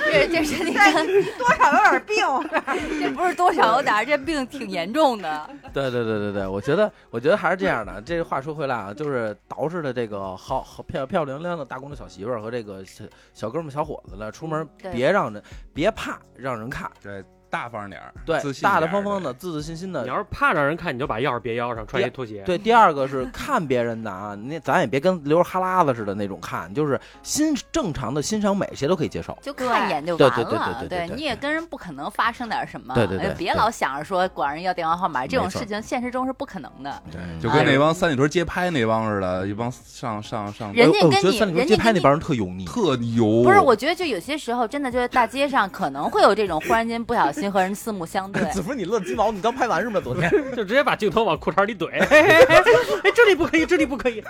[0.06, 1.04] 这这身体看，
[1.38, 2.16] 多少有点病，
[3.00, 5.50] 这不是多少有点，这病挺严重的。
[5.72, 8.00] 对对对对对，我觉得我觉得还是这样的。
[8.02, 15.42] 这个话说回来啊，就是捯饬的这个好好漂漂亮亮的大公子小媳妇儿和这个小小哥们小伙子了，出门别让人
[15.74, 20.08] 别怕让人看，对，大方点儿，对自，信大大方方的，自自信心的你。
[20.08, 22.42] 要是怕让人看，你就把钥匙别腰上，穿一拖鞋。
[22.44, 29.38] 对，第二个是看别人的啊，那咱也别跟流着哈喇子似的那种看，就是欣正常的欣赏美，谁都可以接受。
[29.40, 30.44] 就看一眼就对完了。
[30.44, 32.92] 对对对对对对你也跟人不可能发生点什么。
[32.92, 37.02] 对对对别老想着说管人要电话号码，这种事情现实中是不可能的。
[37.12, 48.42] 对就跟那帮三里屯街拍那帮似的，一帮上上上人家跟你觉得三里屯人家街拍那帮人特油腻，特油，不是，我觉得就有些时候真的就是大街上可能会有这种忽然间不小心和人四目相对。
[48.52, 50.00] 子福你乐鸡毛，你刚拍完是吗？
[50.02, 51.88] 昨天 就直接把镜头往裤衩里怼。
[51.98, 54.22] 哎，这里不可以，这里不可以。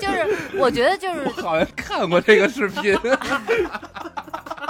[0.00, 2.96] 就是我觉得就是我好像看过这个视频，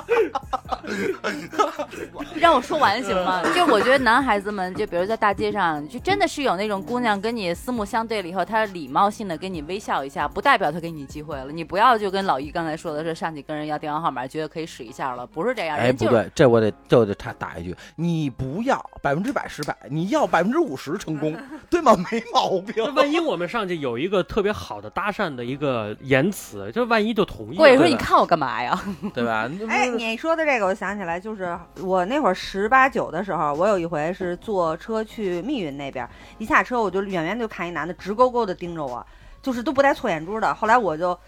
[2.37, 3.43] 让我说完行吗？
[3.55, 11.53] 就我觉得男孩子们，就比如在大街上，就真的是有那种姑娘跟你四目相对了以后，她礼貌性的跟你微笑一下，不代表她给你机会了。
[11.53, 15.77] 你不要就跟老一刚才说的是上去跟人要电话号码，觉得可以使一下了，不是这样。
[15.77, 21.37] 哎，人不对，这我得这我得插打一句，你不要百分之百失败，你要百分之五十成功，
[21.69, 21.95] 对吗？
[22.11, 22.93] 没毛病那。
[22.99, 27.63] 万一我们上去有一个特别好的搭讪的一个言辞，就万一就同意了。
[27.63, 28.81] 或者说你看我干嘛呀？
[29.15, 29.49] 对吧？
[29.49, 36.09] 你哎，你说的这个，我想起来，就是我那会儿十八九的时候，我有一回是坐车去密云那边，
[36.39, 39.05] 一下车我就远远就看一男的直勾勾的盯着我，
[39.43, 40.55] 就是都不带错眼珠的。
[40.55, 41.19] 后来我就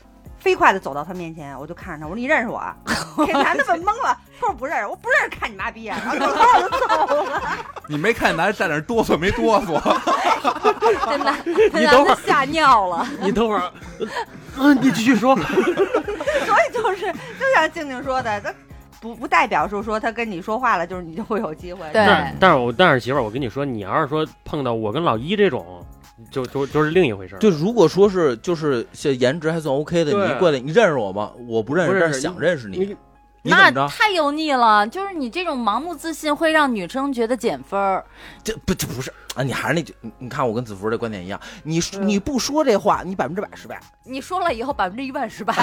[0.41, 2.61] 飞快的走到他面前，我就看着他，我说你认识我
[3.43, 5.97] 男的问懵了，他说不认识，我不认识，看你妈逼呀！
[6.05, 7.43] 然后扭头我就走了。
[7.87, 9.81] 你没看男的站那儿哆嗦没哆嗦？
[11.11, 13.07] 真的，你等会儿吓尿了。
[13.21, 13.71] 你等会儿，
[14.59, 15.37] 嗯， 你继续说。
[16.47, 18.53] 所以就是就像静静说的，他
[19.01, 21.81] 不不代表说说他跟你说话了，就是你就会有机会。
[21.93, 25.85] 对但但是我但是媳妇儿，我跟你说，你要是说碰到我跟老一这种，
[26.31, 27.39] 就就就是另一回事儿。
[27.39, 31.33] 就如果说是就是这颜值还算 OK 的，对你过来，你认识我吗？
[31.47, 32.97] 我不认识，但是想认识你，你
[33.43, 33.71] 那？
[33.89, 38.05] 太油腻了，就是你这种盲目自信会让女生觉得减分儿。
[38.45, 39.43] 这不这不是啊？
[39.43, 43.81] 你还是那句，你你看我跟子福这观点一样，你说嗯你不说这话，你百分之百失败。
[44.05, 45.55] 你说了以后百分之一万失败，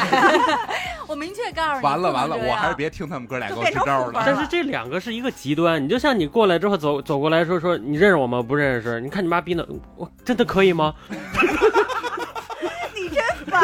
[1.08, 4.24] 我明确告诉你，完了完了，我还是别听他们哥俩给我支招了。
[4.26, 8.42] 但是这两个是一个极端，你就像你过来之后走走过来说说你认识我吗？
[8.42, 9.00] 不认识。
[9.02, 10.94] 你看你妈逼的， 我真的可以吗？
[12.96, 13.62] 你真烦。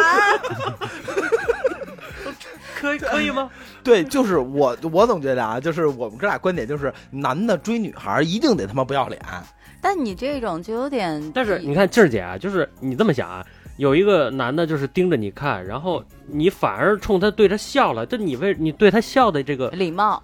[2.84, 3.50] 可以 可以吗？
[3.84, 9.19] 对，就是我我总觉得啊，就是我们哥俩观点就是，男的追女孩一定得他妈不要脸。
[9.82, 13.46] 但你这种就有点，但是你看静儿姐啊，就是你这么想啊，
[13.78, 20.24] 有一个男的就是盯着你看，然后你反而冲他对着笑了，这你为你对他笑的这个，礼貌，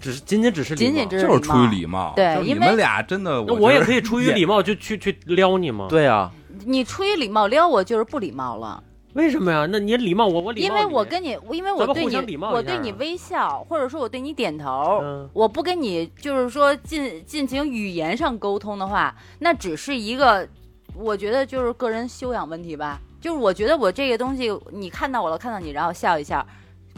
[0.00, 3.80] 只是仅仅只是礼貌仅仅只就是出于礼礼貌，对你们俩真的，那我也。
[3.80, 6.32] 可以出于礼貌就去去撩你吗？，对啊，
[6.64, 8.82] 你出于礼貌撩我就是不礼貌了，
[9.16, 9.66] 为什么呀？
[9.70, 20.46] 那你礼貌我，我礼貌因为我跟你，因为我对你，我对你微笑，或者说我对你点头，嗯我不跟你就是说进进行语言上沟通的话，那只是一个，
[20.94, 23.00] 我觉得就是个人修养问题吧。
[23.18, 26.46] 就是我觉得我这个东西，你看到我了，看到你，然后笑一下，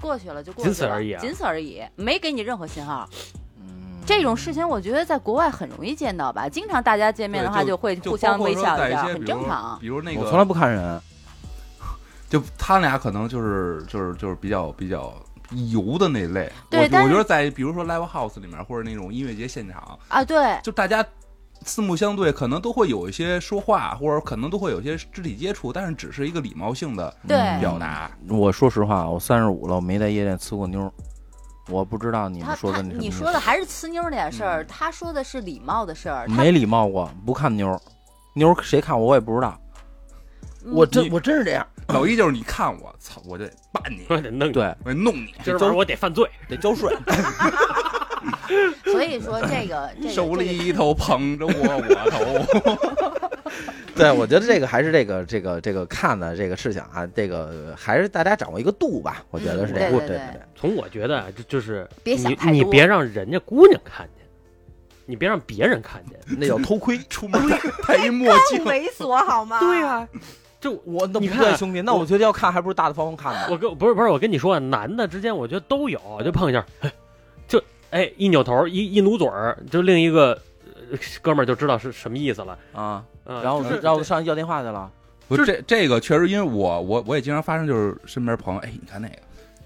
[0.01, 3.09] 过去了就过去了，仅此而已啊仅此而已，没给你任何信号。
[3.61, 9.79] 嗯，这种事情我觉得在国外很容易见到吧，经常大家见面的话就会互相微笑一下，很正常。
[9.81, 11.01] 比如那个，我从来不看人。
[12.29, 15.15] 就他俩可能就是就是就是比较比较
[15.71, 16.51] 油的那类。
[16.71, 21.05] 我对我觉得在比如说 live house 里面或者那种音乐节现场，啊，对，就大家
[21.63, 27.13] 四目相对，可能都会有一些说话，或者可能都会有一些肢体接触，但是只是一个礼貌性的
[27.61, 28.11] 表达。
[28.29, 30.93] 我说实话，我三十五了，我没在夜店呲过妞儿，
[31.69, 36.29] 我不知道你他们说他你的那什么意思说的还是呲妞那点事儿，他说的是礼貌的事儿。
[36.29, 37.81] 没礼貌过，不看妞儿，
[38.35, 39.59] 妞儿谁看我我也不知道，
[40.65, 45.35] 我真我真是这样，老一就是你看我，操，我就办你，我得弄你，对，我得弄你。
[45.43, 46.29] 今儿晚上我得犯罪。
[46.49, 46.95] 得交税。
[48.85, 53.21] 所以说这个这个手这个里头捧着我我头，
[53.95, 59.91] 对，我觉得这个还是这个这个这个看的这个事情啊，这个还是大家掌握一个度吧，我觉得是这样。
[59.91, 64.27] 嗯对对对对，从我觉得啊，就就是别想你你太多别让人家姑娘看见，
[65.07, 66.19] 你别让别人看见。
[66.39, 66.99] 那叫偷窥。
[67.09, 69.61] 出门 戴戴一墨镜，猥琐好吗？
[69.61, 70.09] 对呀、
[70.61, 73.49] 就我那不你看对，兄弟，那我觉得要看还不如大大方方看呢。
[73.51, 76.93] 我跟不是不是我跟你说，男的之间我觉得都有，就碰一下，哎
[77.47, 80.41] 就哎一扭头一一努嘴儿，就另一个
[80.91, 82.59] 呃哥们儿就知道是什么意思了。
[82.73, 84.91] 啊，嗯、然后就是然后上去要电话去了。
[85.29, 89.15] 不是这这个确实，因为我我我也经常发生，就是身边朋友，哎，你看那个，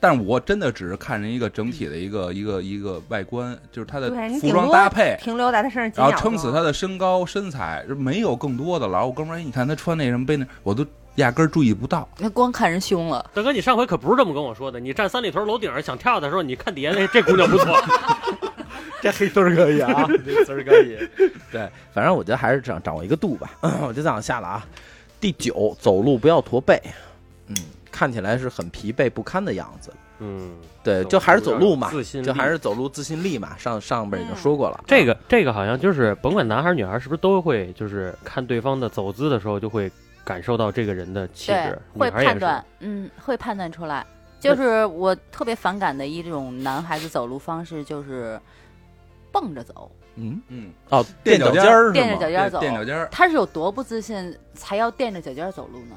[0.03, 4.11] 但是我真的只是看人一个整体的一个一个一个外观，就是他的
[4.41, 9.07] 服装搭配，停留在他身上然，后撑死他的身高身材，没有更多的了。
[9.07, 10.85] 我哥们儿，哎你看他穿那什么背那，我都
[11.15, 12.09] 压根儿注意不到。
[12.19, 13.25] 那光看人胸了。
[13.33, 14.81] 大哥，你上回可不是这么跟我说的。
[14.81, 17.81] 你站三里屯楼顶上想跳的时候，你看底下那这姑娘不错，
[19.01, 20.99] 这黑丝儿可以啊， 这丝儿可以。
[21.53, 23.53] 对，反正我觉得还是掌掌握一个度吧。
[23.87, 24.67] 我就这样下了啊。
[25.21, 26.83] 第九，走路不要驼背，
[27.47, 27.55] 嗯，
[28.03, 29.93] 看起来是很疲惫不堪的样子。
[30.19, 33.57] 嗯，对，就还是走路嘛，自信就还是走路自信力嘛。
[33.57, 39.89] 上上边已经说过了，这个这个好像就是甭管男孩女孩，是不是都会就是看对方的走姿的时候，就会
[40.25, 44.05] 感受到这个人的气质。，会判断，嗯，会判断出来。
[44.41, 48.37] 就是我特别反感的一种男孩子走路方式，就是
[49.31, 49.89] 蹦着走。
[50.17, 52.29] 嗯，嗯，哦，垫脚脚尖垫着脚？
[52.29, 53.09] 尖儿走，垫脚尖儿。
[53.13, 55.97] 他是有多不自信，才要垫着脚尖儿走路呢？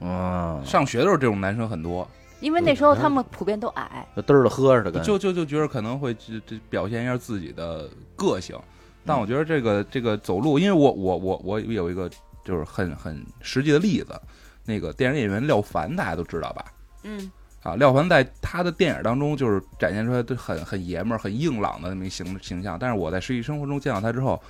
[0.00, 2.06] 嗯，上学的时候，这种男生很多，
[2.40, 8.58] 因为那时候他们普遍都矮，就嘚儿的喝似的，跟就就就觉得可能会这这表现一下自己的个性。
[9.04, 12.10] 但我觉得这个这个走路，因为我我我我有一个
[12.44, 14.20] 就是很很实际的例子，
[14.64, 16.64] 那个电影演员廖凡大家都知道吧？
[17.04, 17.30] 嗯，
[17.62, 24.42] 啊，廖凡在他的电影当中就是展现出来都很很爷们儿、很硬朗的那么一形形象，但是我在实际生活中见到他之后，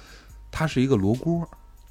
[0.51, 1.47] 他是一个罗锅，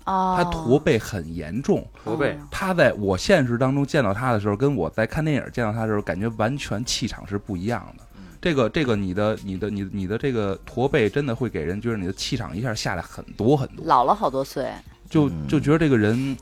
[0.06, 1.86] 哦，他驼背很严重。
[2.04, 2.32] 驼背。
[2.32, 2.48] 哦。
[2.50, 8.04] 他在我现实当中见到他的时候，跟我在看电影见到他的时候，感觉完全气场是不一样的。
[8.41, 14.72] 这个这个，你的你的你你的这个驼背，真的会给人觉得你的气场一下下来很多很多，老了好多岁，
[15.10, 15.48] 就嗯。
[15.48, 16.38] 就觉得这个人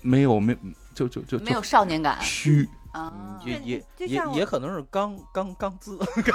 [0.00, 0.56] 没有没
[0.94, 2.16] 就就就没有少年感。
[2.20, 3.40] 虚，啊。
[3.44, 6.34] 也也也也可能是刚刚刚滋， 刚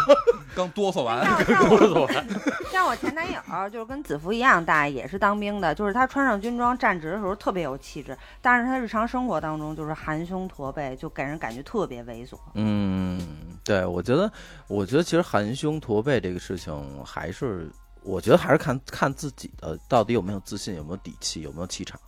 [0.55, 1.23] 刚哆嗦完。
[1.45, 2.27] 哆嗦完
[2.71, 12.37] 像我前男友，就是跟子福一样大，也是当兵的，就是他穿上军装站直的时候特别有气质，但是他日常生活当中就是含胸驼背，就给人感觉特别猥琐。
[12.55, 13.19] 嗯，
[13.63, 14.31] 对，我觉得，
[14.67, 16.73] 我觉得其实含胸驼背这个事情，
[17.05, 17.69] 还是
[18.01, 21.99] 我觉得还是看看自己的到底有没有自信，有没有底气，有没有气场。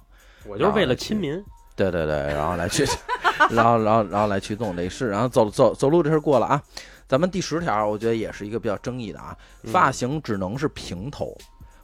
[0.46, 1.44] 我就是为了亲民。
[1.76, 2.86] 对对对，然后来去，
[3.52, 6.62] 然后然后然后来去弄这事，然后走走走路这事过了啊。
[7.08, 11.38] 咱们第十条，我觉得也是一个比较争议的啊，嗯发型只能是平头，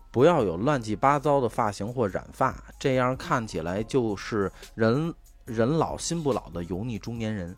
[0.10, 5.14] 不要有乱七八糟的发型或染发，这样看起来就是人
[5.46, 7.56] 人老心不老的油腻中年人。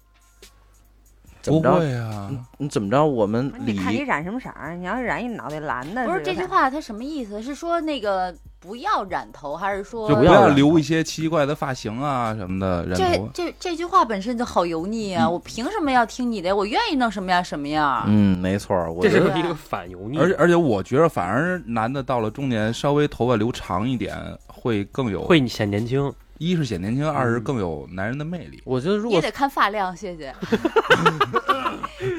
[1.42, 1.80] 怎不么着？
[1.80, 3.06] 会啊，你你怎么着？
[3.06, 4.76] 我们礼你看你染什么色儿？
[4.76, 7.42] 你要是染一脑袋蓝的，不是这句话，它什么意思？
[7.42, 13.30] 是说那个不要染头，还是说就不不要留一些奇怪的发型啊什么的，染这头。
[13.34, 15.30] 这这句话本身就好油腻啊！
[15.30, 16.56] 我凭什么要听你的？
[16.56, 18.06] 我愿意弄什么样什么样。
[18.08, 26.10] 嗯，没错，我这觉得是一个反油腻，而且而且，我觉得反而男的到了中年，稍微头发留长一点，会更有会显年轻。
[26.38, 28.62] 一是显年轻，二是嗯更有男人的魅力。
[28.66, 30.34] 我觉得如果你也得看发量，谢谢。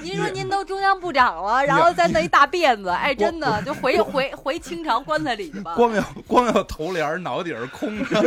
[0.02, 5.74] 您说您都中央部长了，然后再弄一大辫子，哎，真的就回回回清朝棺材里去吧。
[5.76, 8.22] 光要光要头帘儿，脑底儿空着。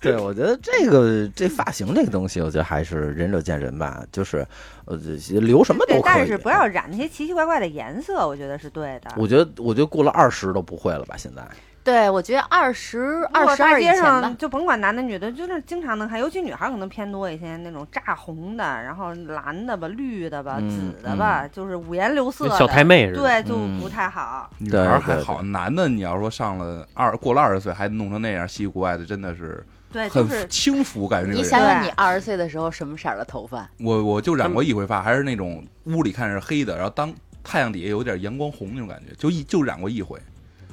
[0.00, 4.46] 对，我觉得这个这发型这个东西，我觉得还是仁者见仁吧，就是
[4.84, 4.96] 呃
[5.28, 9.10] 留什么都对，可以，但是不要染那些奇奇怪怪的颜色，我觉得是对的。
[9.16, 11.16] 我觉得，我觉得过了二十都不会了吧？
[11.16, 11.42] 现在，
[11.84, 23.20] 对，我觉得二十如二十果大街二以前吧上，就甭管男的女的，就是经常能看，尤其女孩可能偏多一些，那种炸红的，然后蓝的吧、绿的吧、嗯紫的吧，就是五颜六色的，小太妹似的。
[23.20, 24.48] 对，就嗯不太好。
[24.58, 31.32] 女孩儿还好，男的你要说上了二过了二十岁还弄成那样稀里古怪的，真的是对，就很是轻浮感觉。
[31.32, 33.68] 这你想想你二十岁的时候什么色儿的头发？
[33.78, 40.18] 我我就染过一回发，还是那种屋里看着是黑的，然后当太阳底下有点阳光红那种感觉，就一就染过一回，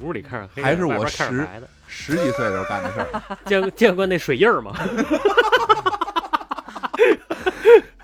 [0.02, 1.46] 屋里看着黑，还是我十。
[1.94, 3.06] 十几岁的时候干的事儿。
[3.44, 4.72] 见见过那水印儿吗？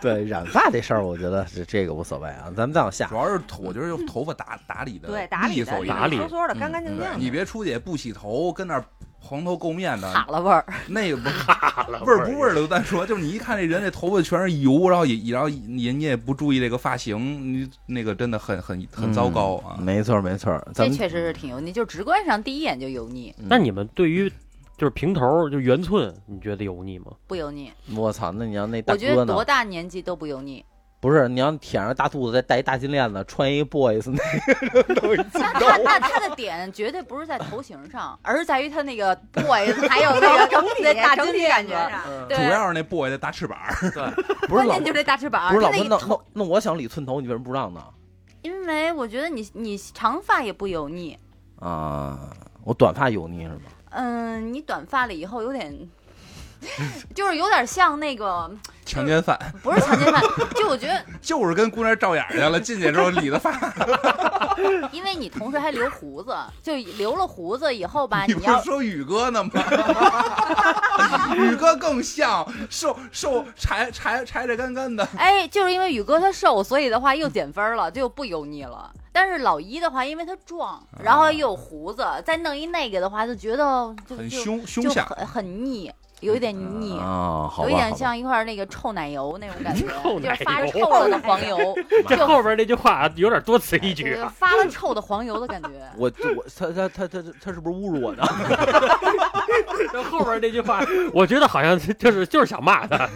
[0.01, 2.53] 对染发这事儿，我觉得这这个无所谓啊。
[2.57, 5.73] 咱们再往下主，要是头我觉得用头发打打理的对打理的
[6.55, 7.15] 干干净净的。
[7.17, 8.85] 你别出去也不洗头，跟那儿
[9.29, 11.25] 蓬头垢面的，哈了味儿，那个不
[12.07, 19.85] 味儿不味儿的都单说，就是你一看这人这头发全是油，然后也然后人家也不注意这个发型，你那个真的很很很糟糕啊嗯。
[19.85, 24.33] 没错没错，这确实是挺油腻，就直观上第一眼就油腻，那你们对于
[24.79, 27.07] 就是平头就圆寸，你觉得油腻吗？
[27.27, 27.71] 不油腻。
[27.95, 29.45] 我操，那你要那大我觉得多？
[29.45, 30.65] 大年纪都不油腻。
[31.01, 41.73] 不是，你要舔着大肚子，再戴一大金链子，穿一 boys 那个都一那他那他的点绝对不是在头型上， 而是在于他那个 boys 还有那个 整体那大整体金链子。
[41.73, 41.91] 感觉。
[41.91, 43.59] 上，主要是那 boy 的大翅膀，
[44.49, 47.81] 不是老关键就是这大翅膀，不是老那那那我想理寸头，你为什么不让呢？
[48.43, 51.17] 因为我觉得你你长发也不油腻，
[51.61, 52.19] 啊，
[52.65, 53.63] 我短发油腻是吗？
[53.91, 55.73] 嗯，你短发了以后有点
[57.15, 58.51] 就是有点像那个，
[58.85, 60.21] 强奸犯不是强奸犯，
[60.55, 63.53] 就我觉得， 就是跟姑娘照眼去了，进去之后理的发，
[64.93, 69.51] 因为你同时还留胡子，就留了胡子以后吧，你不是说宇哥呢吗？
[71.37, 78.91] 宇哥更像瘦瘦柴柴柴柴干干的，哎，就是因为宇哥他瘦，所以的话又减分了，就不油腻了。
[79.11, 85.09] 但是老一的话，因为他壮，然后又有胡子，再弄一那个的话，就觉得就很就凶凶相。
[85.09, 85.91] 就很很腻，
[86.21, 86.99] 有一点腻。
[86.99, 91.75] 啊，好，有一点像一块那个臭奶油那种感觉， 臭奶就是发臭了的黄油，
[92.09, 94.33] 这后边那句话有点多此一举啊。
[94.37, 95.69] 发了臭的黄油的感觉。
[95.97, 98.25] 我我他他他他他是不是侮辱我呢？
[99.93, 100.81] 这后边那句话，
[101.13, 103.09] 我觉得好像就是就是想骂他。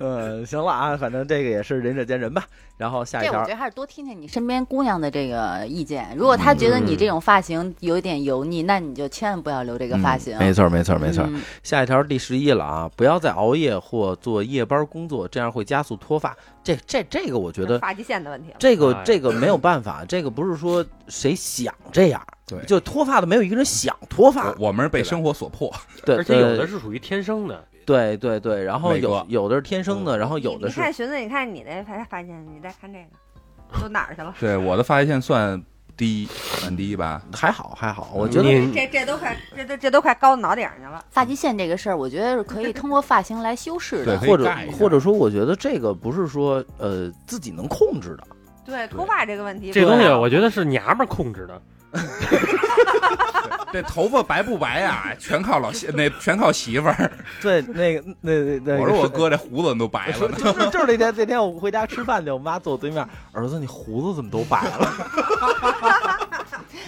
[0.00, 2.44] 嗯，行了啊，反正这个也是仁者见仁吧。
[2.76, 6.14] 然后下一条这我觉，得还是多听听你身边姑娘的这个意见。
[6.16, 10.36] 如果她觉得你这种发型有一点油腻，那你就千万不要留这个发型。
[10.36, 11.24] 嗯没错没错没错。
[11.26, 16.36] 嗯下一条第十一了啊，不要再熬夜或做夜班工作，这样会加速脱发。
[16.64, 17.78] 这这这个我觉得。
[17.78, 18.56] 发际线的问题了。
[18.58, 25.72] 这个哎这个没有办法，这个不是说谁想这样，对就脱发的没有一个人想脱发我，我们是被生活所迫，
[26.04, 34.34] 对，而且有的是属于天生的，对对对，然后有有的是天生的，然后有的是你你看寻思，你看你那发发现，你再看这个，都哪儿去了？
[34.40, 35.62] 对我的发际线算
[35.98, 36.26] 低，
[36.62, 37.20] 很低吧。
[37.34, 41.04] 还好还好，我觉得这这都快，这都这都快高到脑顶上去了。
[41.10, 44.16] 发际线这个事儿，我觉得是可以通过发型来修饰的。
[44.16, 48.24] 对或者或者说，我觉得这个不是说呃自己能控制的，
[48.64, 51.60] 对脱发这个问题，这东西我觉得是娘们儿控制的。
[53.70, 55.14] 这头发白不白呀？
[55.18, 57.10] 全靠老媳，那全靠媳妇儿。
[57.40, 60.36] 对，那个那那那我说我哥这胡子都白了呢。
[60.38, 64.90] 就是就是那天那天我回家吃饭去，我妈坐我对面，儿子你胡子怎么都白了？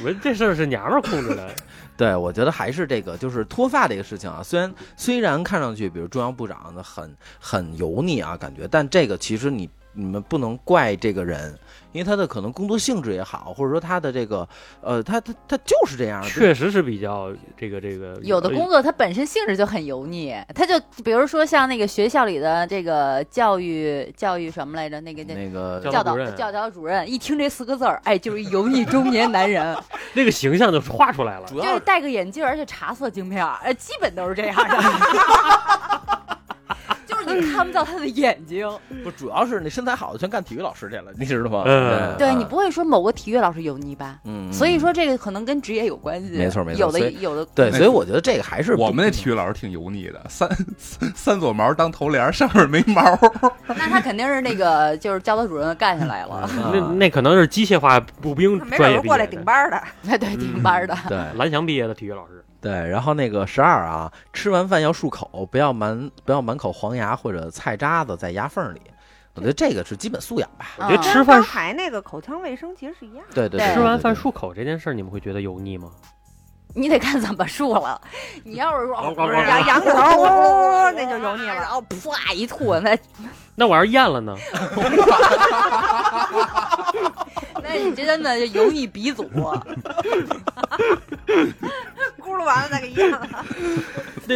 [0.03, 1.55] 我说这事儿是娘们儿控制的，
[1.99, 4.41] 对，我觉得还是这个，就是脱发这个事情啊。
[4.43, 11.59] 虽然虽然看上去，比如中央部长的很很油腻啊，感觉，但这个其实你你们不能怪这个人，
[11.93, 14.49] 因为他的可能工作性质也好，或者说他的这个
[14.81, 16.23] 呃，他他他就是这样。
[16.23, 18.19] 确实是比较这个这个。
[18.23, 29.77] 有的工作它本身性质就很油腻，他就比如说像那个学校里的这个教育教育什么来着，那个那那个教导教导主任一听这四个字儿，哎，就是油腻中年男人，
[30.15, 31.47] 那个形象就画出来了。
[31.49, 36.30] 主要就是戴个眼镜，而且茶色镜片儿，哎，基本都是这样的。
[37.25, 38.69] 就是你看不到他的眼睛，
[39.03, 41.65] 不主要是那身材好的全干体育老师去了，你知道吗？
[41.67, 44.19] 嗯对你不会说某个体育老师油腻吧？
[44.25, 46.31] 嗯，所以说这个可能跟职业有关系。
[46.31, 50.49] 没错没错有的有的对，所以我觉得这个还是我们那体育老师挺油腻的，三
[51.15, 53.03] 三撮毛当头帘，上面没毛。
[53.69, 59.83] 那他肯定是那个就是教导主任干下来了，那那可能是机械化步兵没专业过来，顶班的。
[60.03, 60.97] 对 对，顶班的。
[61.09, 62.45] 对蓝翔毕业的体育老师。
[62.61, 68.81] 对，然后那个十二啊，吃完饭要漱口，不要满不要满口黄牙或者菜渣子在牙缝里。
[69.35, 70.67] 我觉得这个是基本素养吧。
[70.79, 73.35] 我觉得嗯吃饭跟刚才那个口腔卫生其实是一样的。
[73.35, 75.91] 对对对对，吃完饭漱口这件事儿，你们会觉得油腻吗？
[76.73, 78.01] 你得看怎么漱了。
[78.45, 81.55] 你要是说呱呱呱羊羊头儿，呜呜呜，那就油腻了。
[81.55, 82.97] 然后啪一吐，那
[83.57, 84.37] 那我要是咽了呢？
[87.63, 89.25] 那你这真的就油腻鼻祖。
[92.21, 93.27] 咕噜完了再给咽了。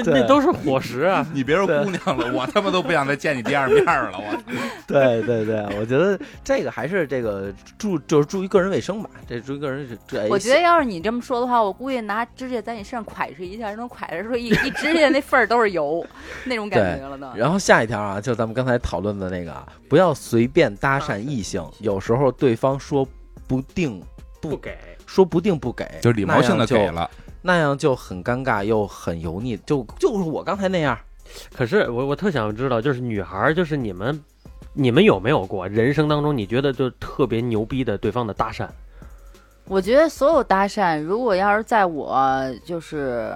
[0.02, 1.26] 那那都是伙食啊。
[1.32, 4.18] 你别说姑娘了，我 他妈都不想再见你第二面了。
[4.18, 4.42] 我
[4.86, 10.28] 对对对，我觉得这个还是这个注就是注意个人卫生吧，这注意个人这。
[10.28, 16.04] 我觉得要是你这么说的话，我估计拿指甲在你身上蒯哧一下，那种蒯哧说一一指甲那缝儿都是油，
[16.44, 17.32] 那种感觉了呢。
[17.36, 23.06] 然后下一条啊，就咱们刚才讨论的那个啊，不要随便搭讪异性，有时候对方说
[23.46, 24.02] 不定
[24.40, 24.76] 不给，
[25.06, 27.10] 说不定不给，就礼貌性的给了，
[27.46, 30.98] 那样就很尴尬又很油腻，就就是我刚才那样。
[31.54, 34.18] 可是我我特想知道，就是女孩儿，就是你们，
[34.72, 38.66] 你们有没有过人生当中你觉得就特别牛逼的对方的搭讪？
[39.66, 43.30] 我觉得所有搭讪，如果要是在我就是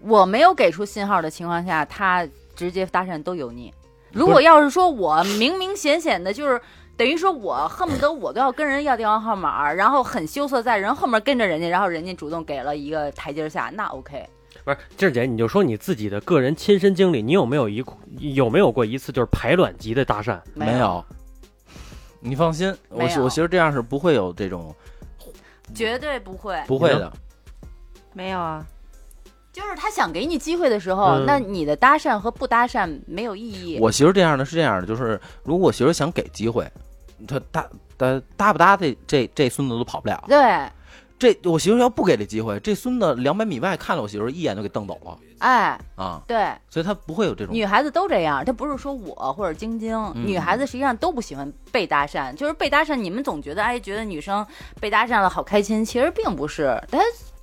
[0.00, 2.26] 我没有给出信号的情况下，他
[2.56, 3.70] 直接搭讪都油腻。
[4.10, 6.58] 如果要是说我明明显显的，就是
[6.96, 14.24] 等于说我恨不得我都要跟人要电话号码，然后很羞涩在人后面跟着人家，然后人家主动给了一个台阶下，那 OK。
[14.64, 17.84] 不是，静儿姐，你就说你自己的个人亲身经历，你有没有一
[18.34, 20.40] 有没有过一次就是排卵级的搭讪？
[20.54, 21.04] 没有
[22.20, 24.74] 你放心，我我其实这样是不会有这种
[25.74, 26.62] 绝对不会。
[26.66, 27.12] 不会的。
[28.12, 28.64] 没有啊，
[29.52, 33.78] 就是他想给你机会的时候，嗯那你的搭讪和不搭讪没有意义。
[33.80, 36.66] 我媳妇这样的是这样的，就是如果我媳妇想给机会，
[37.26, 37.66] 她搭
[37.96, 40.24] 搭搭不搭这这这孙子都跑不了。
[40.28, 40.68] 对，
[41.18, 54.46] 这我媳妇要不给这机会，这孙子两百米外看了我媳妇一眼就给瞪走了哎，啊，对，所以他不会有这种女孩子都这样，她不是说我或者晶晶，嗯女孩子实际上都不喜欢被搭讪，就是被搭讪，你们总觉得哎，觉得女生
[54.80, 57.00] 被搭讪了好开心，其实并不是，但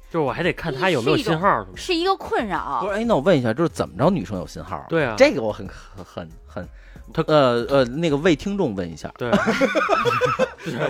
[0.10, 1.66] 就是我还得看他有没有信号。
[1.76, 2.96] 是一个困扰不是，。
[2.96, 4.84] 哎，那我问一下，就是怎么着女生有信号？
[4.90, 6.70] 对啊，这个我很很很很，
[7.14, 9.32] 他呃呃，那个为听众问一下，对，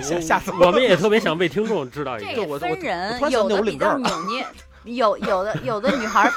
[0.01, 2.59] 下下次我们也特别想为听众知道一个。
[2.59, 4.45] 分人有的比较扭捏，
[4.83, 6.29] 有有的有的女孩，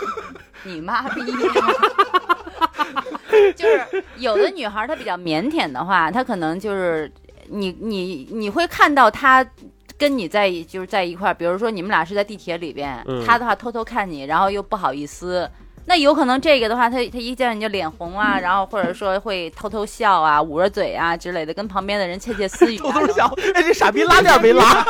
[0.62, 1.20] 你妈逼！
[3.56, 7.10] 就是有的女孩她比较腼腆的话，她可能就是
[7.48, 9.46] 你你你会看到她。
[9.96, 15.48] 跟你在一就是在一块儿，比如说你们俩是在地铁里边，嗯她的话偷偷看你，然后又不好意思，
[15.86, 22.82] 那有可能这个的话，他他一见你就脸红啊， 然后或者说会偷偷笑啊、捂着嘴啊之类的，跟旁边的人窃窃私语、啊。
[22.92, 24.62] 偷偷笑，哎，这傻逼拉链没拉，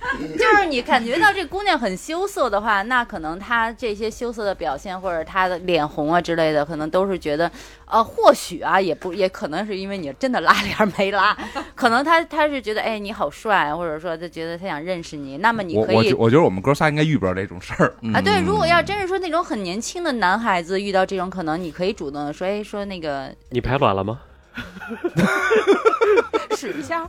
[0.38, 7.50] 就是你感觉到这姑娘很羞涩的话，那可能她这些羞涩的表现或者她的脸红啊之类的，可能都是觉得，
[7.86, 11.36] 呃，或许啊，也不也可能是因为你真的拉链没拉，
[11.74, 17.94] 可能她她是觉得，哎，你好帅，或者说她觉得她想认识你，那么你可以我我觉我觉得我们哥仨应该遇不着这种事儿。
[18.14, 24.20] 啊，对，如果要嗯真是说那种很年轻的男孩子遇到这种，可能你可以主动的说，哎，说那个你排卵了吗？
[26.56, 27.08] 试一下，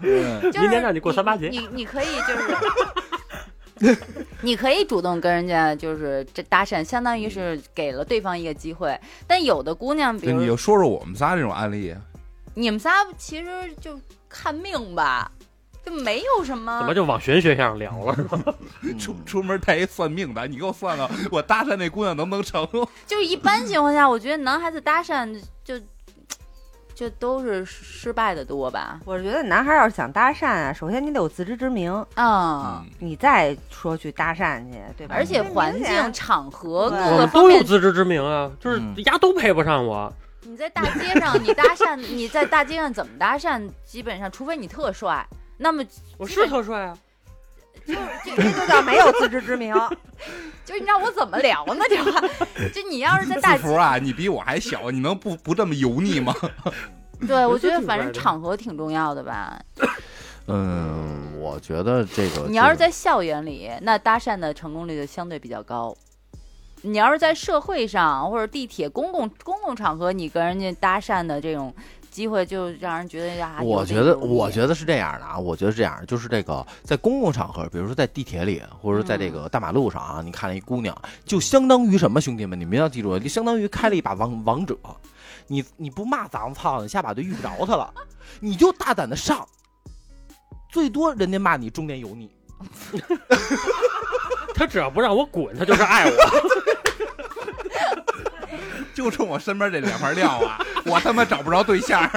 [0.00, 3.98] 嗯就是明天让你过三八节你你可以就是，
[4.40, 8.96] 你可以主动跟人家就是这搭讪，相当于是给了对方一个机会。
[9.26, 11.94] 但有的姑娘，比如你就说说我们仨这种案例，
[12.54, 13.46] 你们仨，其实
[13.80, 13.98] 就
[14.28, 15.28] 看命吧，
[15.84, 16.78] 就没有什么。
[16.78, 18.16] 怎么就往玄学上聊了？
[19.00, 22.64] 出出门带一算命的，你给我算算，我搭讪那姑娘能不能成？
[23.06, 25.28] 就是一般情况下，我觉得男孩子搭讪
[25.64, 25.74] 就
[27.02, 29.00] 就都是失败的多吧。
[29.04, 35.16] 我觉得男孩要是想搭讪啊，首先你得有自知之明，啊、你再说去搭讪去，对吧？
[35.16, 40.12] 而且环境、场合各个方面，都有自知之明啊，就是嗯丫都配不上我。
[40.42, 43.68] 你在大街上，你搭讪，你在大街上怎么搭讪？
[43.84, 45.26] 基本上，除非你特帅，
[45.56, 45.82] 那么
[46.16, 46.96] 我是特帅啊，
[47.86, 47.94] 就
[48.36, 49.74] 这就叫没有自知之明。
[50.64, 51.84] 就是你让我怎么聊呢？
[51.88, 52.20] 这话，
[52.72, 56.32] 就你要是在大街，字符啊，你比我还小，你能不不这么油腻吗？
[57.26, 59.60] 对我觉得反正场合挺重要的吧。
[60.46, 65.96] 嗯，我觉得这个你要是在校园里，那搭讪的成功率就相对比较高。
[66.82, 71.72] 你要是在社会上或者地铁公共公共场合，你跟人家搭讪的这种
[72.12, 80.94] 机会，就让人觉得呀，我觉得，我觉得是这样的啊，我觉得是这样，就是这个在公共场合，比如说在地铁里，或者说在这个大马路上啊，你看了一姑娘，
[81.24, 84.76] 就相当于什么，兄弟们，你们要记住，就相当于开了一把王王者，
[85.46, 87.92] 你你不骂脏操，你下把就遇不着他了，
[88.40, 89.48] 你就大胆的上，
[90.70, 92.30] 最多人家骂你中年油腻，
[94.54, 96.12] 他只要不让我滚，他就是爱我。
[98.94, 102.08] 就冲我身边这两块料啊，我他妈找不着对象。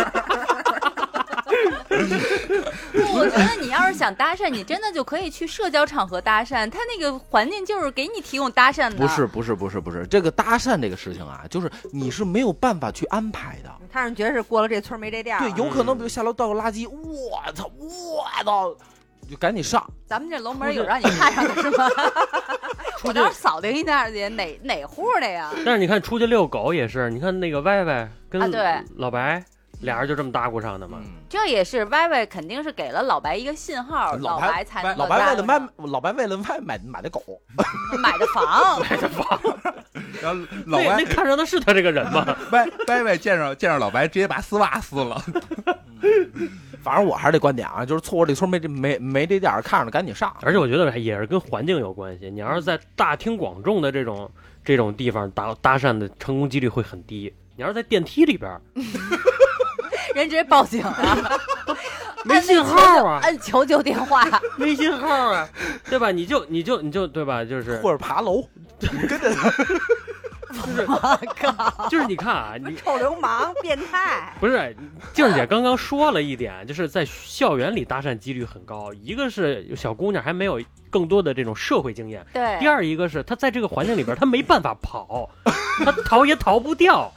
[2.91, 8.95] 不，我觉得你要是想搭讪，你真的就可以去社交场合搭讪，他那个环境就是给你提供搭讪的。
[8.95, 13.71] 不是不是不是不是，这个搭讪这个事情啊，就是你是没有办法去安排的。
[13.91, 18.75] 他是觉得是过了这村没这店儿对，有可能比如下楼倒个垃圾，我操，我操，
[19.29, 19.83] 就赶紧上。
[20.05, 21.87] 咱们这楼门有让你看上的是吗？
[23.03, 25.51] 我倒是扫听一下去，哪哪户的呀？
[25.65, 28.41] 但是你看出去遛狗也是，你看那个歪歪跟
[28.95, 29.43] 老白
[29.85, 30.97] 俩人就这么搭咕上的嘛。
[31.01, 37.21] 嗯这也是歪歪肯定是给了老白一个信号，老老白白才能老白为了买买，老白为了买买买的狗，
[37.99, 39.27] 买的房，买的房
[40.21, 42.25] 然后老那白那看上的是他这个人吗？
[42.51, 45.21] 歪歪歪见着见着老白，直接把丝袜撕了。
[46.81, 50.33] 反正我还是这观点啊，就是错过这村没这没没这点儿，看着赶紧上。
[50.41, 52.29] 而且我觉得也是跟环境有关系。
[52.29, 54.31] 你要是在大庭广众的这种
[54.63, 57.33] 这种地方搭搭讪的成功几率会很低。
[57.57, 58.61] 你要是在电梯里边儿，
[60.13, 61.39] 人直接报警了，
[62.23, 64.25] 没信号啊，按求救电话。
[64.57, 65.47] 没信号啊，
[65.89, 66.11] 对吧？
[66.11, 67.43] 你就你就你就对吧？
[67.43, 68.47] 就是或者爬楼，
[68.79, 69.33] 跟着
[70.55, 70.87] 就是
[71.89, 74.33] 就是你看啊，你臭流氓、变态。
[74.39, 74.75] 不是
[75.13, 78.93] 静姐刚刚说了一点，就是在校园里搭讪几率很高。
[78.93, 85.29] 一个是小姑娘还没有更多的这种社会经验，对，第二一个是她在这个环境里边，她没办法跑，
[85.83, 87.11] 她逃也逃不掉。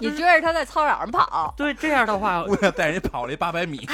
[0.00, 3.86] 你追着他在操场上跑，对，这样的话，姑娘带人跑了一八百米，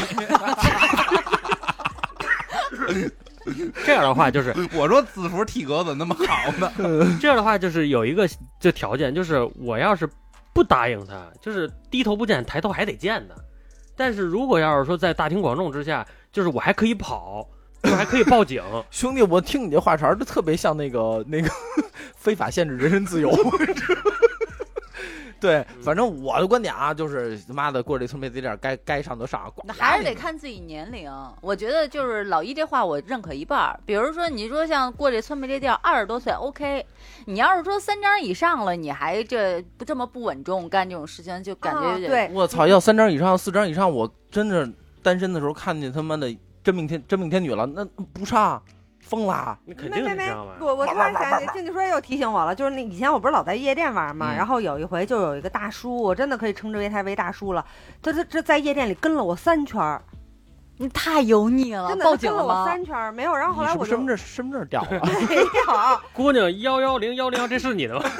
[3.84, 6.70] 这样的话就是 我说字符体格怎么那么好呢？
[7.20, 8.28] 这样的话就是有一个
[8.60, 10.08] 这条件，就是我要是
[10.52, 13.34] 不答应他，就是低头不见抬头还得见呢。
[13.96, 17.48] 但是如果要是说在大庭广众之下，就是我还可以跑，
[17.82, 18.62] 我还可以报警。
[18.90, 21.50] 兄弟，我听你这话茬儿，就特别像那个那个
[22.16, 23.30] 非法限制人身自由。
[25.40, 31.10] 对，反正我的观点啊，就是他妈的过这村没这店，该该上就上，那还是得看自己年龄。
[31.40, 33.80] 我觉得就是老一这话我认可一半儿。
[33.86, 36.84] 比如说你说像过这村没这店儿，二十多岁 OK。
[37.26, 44.68] 你要是说三张以上了，你还这不这么不稳重干这种事情，就感觉有点啊对我操，要三张以上、四张以上，我真的
[45.02, 46.34] 单身的时候看见他妈的
[46.64, 48.62] 真命天真命天女了，那不上，
[49.08, 49.56] 疯啦！
[49.64, 50.30] 那肯定没没？
[50.60, 57.64] 我我突然想起，静静说又提醒我了，就是那以前我不是老在夜店玩嘛，嗯然后有一回就有一个大叔，我真的可以称之为他为大叔了，
[58.02, 60.02] 他他这在夜店里跟了我三圈儿，
[60.76, 62.64] 你太油腻了，真的报他跟了我警了吗？
[62.66, 65.06] 三圈儿，没有，然后后来我身份证身份证掉了？
[65.28, 68.02] 没有，姑娘幺幺零幺零，这是你的吗？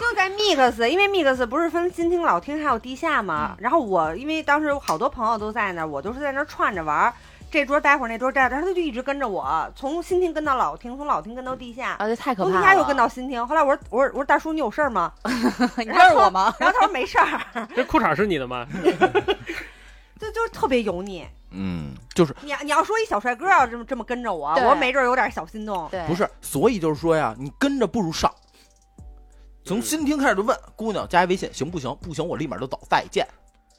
[0.00, 3.54] 就在 Mix，因为 Mix 不是分新厅、老厅还有地下嘛。
[3.58, 7.12] 然后我因为当时好多朋友都在那儿，我都是在那儿串着玩儿。
[7.50, 12.52] 这桌待会儿，那桌待会儿，他就一直跟着我，从新厅跟到老厅，从老厅跟到地下，啊，这太可怕了！
[12.52, 13.46] 从地下又跟到新厅。
[13.46, 15.12] 后来我说我说我说大叔你有事儿吗？
[15.78, 16.54] 你认识我吗？
[16.60, 18.66] 然后他说没事儿， 这裤衩是你的吗？
[20.20, 21.26] 就就是特别油腻。
[21.50, 25.88] 嗯，就是你要你要说一小帅哥要这么这么跟着我，对我没准儿有点小心动。
[25.90, 26.28] 对，不是？
[26.42, 28.30] 所以就是说呀，你跟着不如上。
[29.64, 31.96] 从新厅开始就问姑娘加一微信行不行？
[32.02, 33.26] 不行，我立马就走，再见。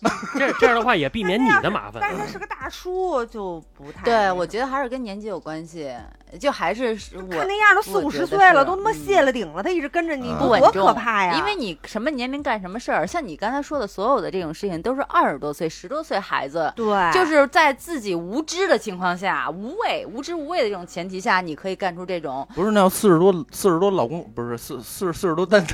[0.37, 2.01] 这这样的话也避免你的麻烦。
[2.01, 5.93] 但是他是个大叔，就不太对，我觉得还是跟年纪有关系，
[6.39, 11.33] 就还是是我看那样都四五十岁了，都他妈卸了顶了，他一直跟着你，嗯多多不稳重，可怕呀！
[11.35, 16.71] 因为你什么年龄干什么事儿，像你刚才说的所有的这种事情，都是二十多岁、十多岁孩子。
[16.75, 25.65] 对，就是在自己无知的情况下，无畏、无知无畏的这种前提下，你可以干出这种不是那要四十多四十多老公不是四四四十多单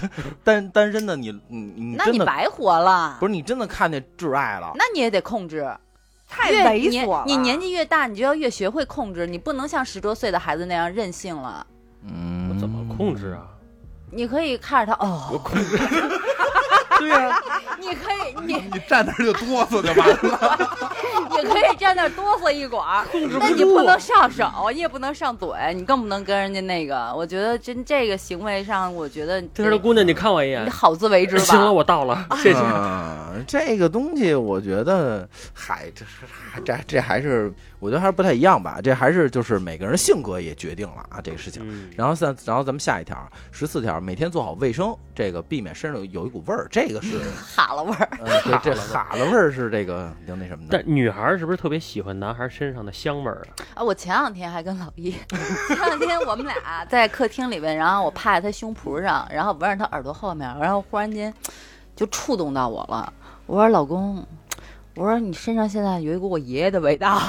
[0.43, 3.17] 单单身的你你你那你白活了。
[3.19, 4.71] 不是你真的看见挚爱了？
[4.75, 5.65] 那你也得控制，
[6.27, 7.23] 太越猥琐了。
[7.27, 11.65] 你年纪越大，你就要越学会控制，你不能像十多岁的孩子那样任性了。
[12.07, 13.31] 嗯我怎么控制？
[13.31, 13.47] 啊？
[14.11, 15.77] 你可以看着他哦，我控制。
[16.99, 17.41] 对呀、
[17.79, 20.69] 你可以你你站那儿就哆嗦就完了。
[21.37, 23.05] 你可以站那儿哆嗦一会儿，
[23.39, 27.13] 那你不能上手，你也不能上嘴，你更不能跟人家那个。
[27.13, 30.69] 我觉得真这个行为上，我觉得这是姑娘，你看我一眼你。
[30.69, 31.43] 好自为之吧。
[31.43, 32.59] 行了，我到了，谢谢。
[32.59, 38.79] 嗯，这个东西我觉得，嗨，这是这这还是我觉得还是不太一样吧。
[38.81, 41.61] 这还是就是每个人性格也决定了啊这个事情。
[41.65, 43.17] 嗯，然后三，然后咱们下一条，
[43.51, 47.19] 十四条，每天做好卫生，这个避免身上有一股味儿，这个是，
[47.55, 48.09] 哈了味儿，
[48.63, 50.77] 这哈了味儿是这个挺那什么的。
[50.77, 53.65] 但女孩是不是特别喜欢男孩身上的香味儿啊？
[53.75, 53.83] 啊！
[53.83, 55.11] 我前两天还跟老一，
[55.67, 61.33] 前两天我们俩在客厅里边，然后我趴在他胸脯上，然后闻着他耳朵后面，然后忽然间
[61.95, 63.11] 就触动到我了。
[63.47, 64.25] 我说老公，
[64.95, 67.21] 我说你身上现在有一股我爷爷的味道。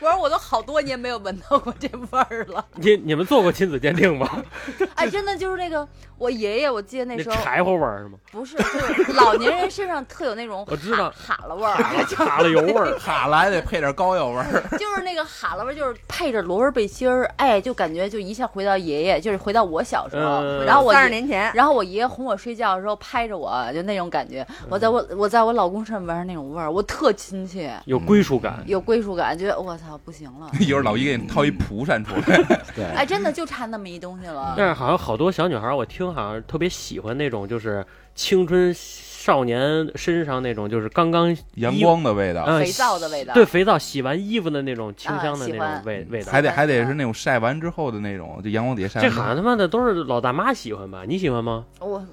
[0.00, 2.62] 我说我都好多年没有闻到过这味儿了。
[2.74, 4.28] 你你们做过亲子鉴定吗？
[4.96, 5.86] 哎，真的就是那个
[6.18, 8.18] 我爷爷，我记得那那时候柴火味儿是吗？
[8.30, 8.62] 不是，就
[9.04, 11.72] 是老年人身上特有那种 我知道哈哈了味儿。
[11.72, 12.98] 哈喇油味儿。
[12.98, 14.62] 哈喇还得配点膏药味儿。
[14.78, 20.40] 就是那个哈喇味儿，就是配着罗纹背心儿，哎，就感觉就一下回到爷爷，就是回到我小时候。
[20.42, 24.46] 嗯然后我爷，三十年前，然后我爷爷哄我睡觉的时候拍着我，就那种感觉。
[24.68, 28.62] 我在我我在我老公身上闻着那种味儿，我特亲切，有归属感。
[28.66, 30.50] 有归属感，觉得我操不行了。
[30.60, 32.38] 一会儿老一给你掏一蒲扇出来，
[32.74, 34.54] 对，哎，真的就差那么一东西了。
[34.56, 37.84] 但是好像好多小女孩，我听好像特别喜欢那种，就是
[38.14, 46.30] 青春少年身上那种，就是刚刚阳光的味道，嗯肥皂的味道对，肥皂洗完衣服的那种清香的那种味味道。
[46.30, 49.10] 还得还得是那种晒完之后的那种，就阳光底下晒完。
[49.10, 51.02] 这好像他妈的都是老大妈喜欢吧？
[51.06, 51.64] 你喜欢吗？
[51.80, 52.04] 我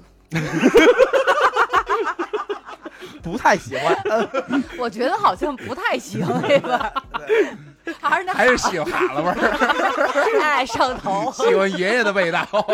[3.22, 3.96] 不太喜欢。
[4.78, 6.92] 我觉得好像不太行，这个
[8.00, 11.30] 还是那还是喜欢哈喇味儿， 哎上头。
[11.32, 12.40] 喜欢爷爷的味道。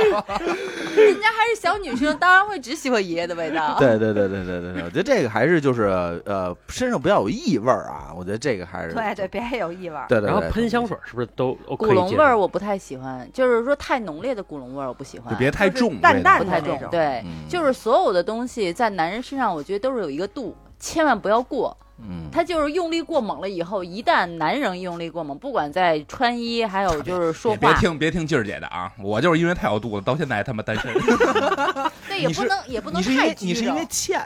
[0.96, 3.76] 人家还是小女生，当然会只喜欢爷爷的味道。
[3.80, 5.84] 对对对对对对对，我觉得这个还是就是
[6.26, 8.12] 呃，身上不要有异味儿啊。
[8.16, 10.06] 我觉得这个还是对对，别有异味儿。
[10.08, 10.30] 对对对。
[10.30, 11.86] 然后喷香水是不是都都古？
[11.92, 16.90] 龙味儿我不太喜欢，就是说太浓烈的古龙味儿我不喜欢就，别太重，淡淡味道不太重那种。
[16.90, 21.76] 对，嗯就是所有的东西在男人身上，我觉得都是有一个度，千万不要过。
[22.00, 30.92] 嗯，他就是用力过猛了以后，一旦男人用力过猛，不管在穿衣，还有就是说别别，听别听静儿姐的啊，我就是因为太有肚子，到现在他妈单身。
[32.08, 33.84] 对，也不能也不能你是因太你是因为。
[33.90, 34.20] 欠，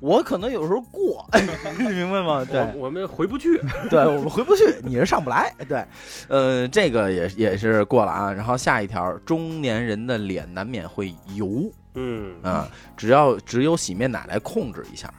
[0.00, 1.26] 我可能有时候过，
[1.78, 2.44] 你明白吗？
[2.44, 3.60] 对我我们回不去。
[3.90, 5.52] 对，我们回不去，你是上不来。
[5.68, 5.84] 对，
[6.28, 8.32] 呃，这个也也是过了啊。
[8.32, 15.12] 然后下一条，中年人的脸难免会油嗯，啊，只要只有洗面奶来控制一下。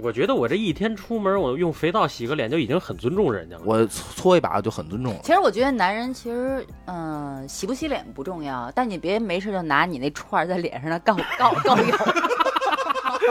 [0.00, 3.62] 我觉得我这一天出门，我用肥皂洗个脸就已经很尊重人家了。
[3.64, 5.20] 我搓一把就很尊重了。
[5.24, 11.96] 其实我觉得男人其实，嗯、洗不洗脸不重要，但你别没事就拿你那串在脸上那告告告油。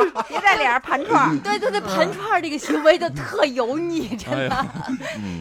[0.27, 1.37] 别在脸上盘串儿。
[1.43, 4.65] 对对对，盘串儿这个行为就特油腻， 真的。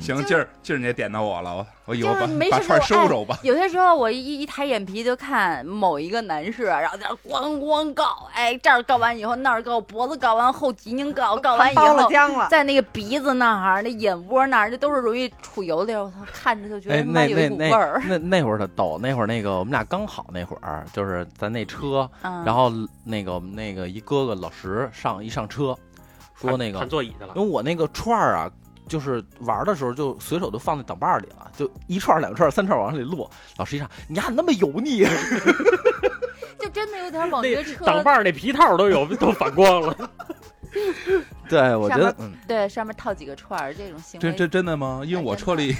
[0.00, 3.38] 行，就是今儿今儿你也点到我了，我我以后把就是没把串收收吧。
[3.42, 12.08] 有些时候我一一抬眼皮就看某一个男士，然后在那儿咣咣告，哎，这儿告完以后那儿告，脖子告完后脊梁告，告完以后
[12.48, 16.02] 在那个鼻子那儿、那眼窝那儿，这都是容易出油的。
[16.02, 18.02] 我操，看着就觉哎，得有一股那那那味儿。
[18.06, 22.72] 那那会儿他逗，那会儿那个我们俩刚好那会儿，就是咱那车，嗯，然后
[23.04, 25.76] 那个我们那个一哥哥老石上一上车，
[26.36, 28.48] 说那个看座椅去了因，为我那个串儿啊，
[28.86, 33.28] 就是玩的时候就随手就放在挡把里了，就一串、两串、三串儿往里落。
[33.56, 35.04] 老师一上，你还那么油腻，
[36.60, 40.10] 就真的有点往这那个车挡把儿那皮套都有都反光了。
[41.48, 42.14] 对我觉得
[42.46, 45.02] 对上面套几个串儿，这种行为真真真的吗？
[45.06, 45.74] 因为我车里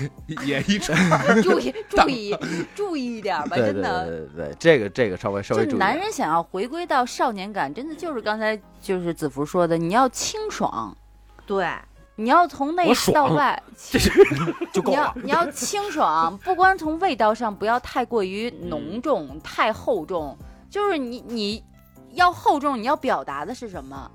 [0.44, 0.96] 也一串
[1.42, 2.36] 注意 注意
[2.74, 4.06] 注意一点吧，真的。
[4.06, 5.76] 对对对，这个这个稍微稍微注。
[5.76, 10.96] 男人想要回归到少年感，真的就是刚才就是子福说的，你要清爽，
[11.46, 11.68] 对，
[12.14, 13.62] 你要从内到外，
[14.72, 15.12] 就够了。
[15.16, 20.36] 你要你要清爽，不光从味道上不要太过于浓重、太厚重，
[20.70, 21.64] 就是你你
[22.12, 24.10] 要厚重，你要表达的是什么？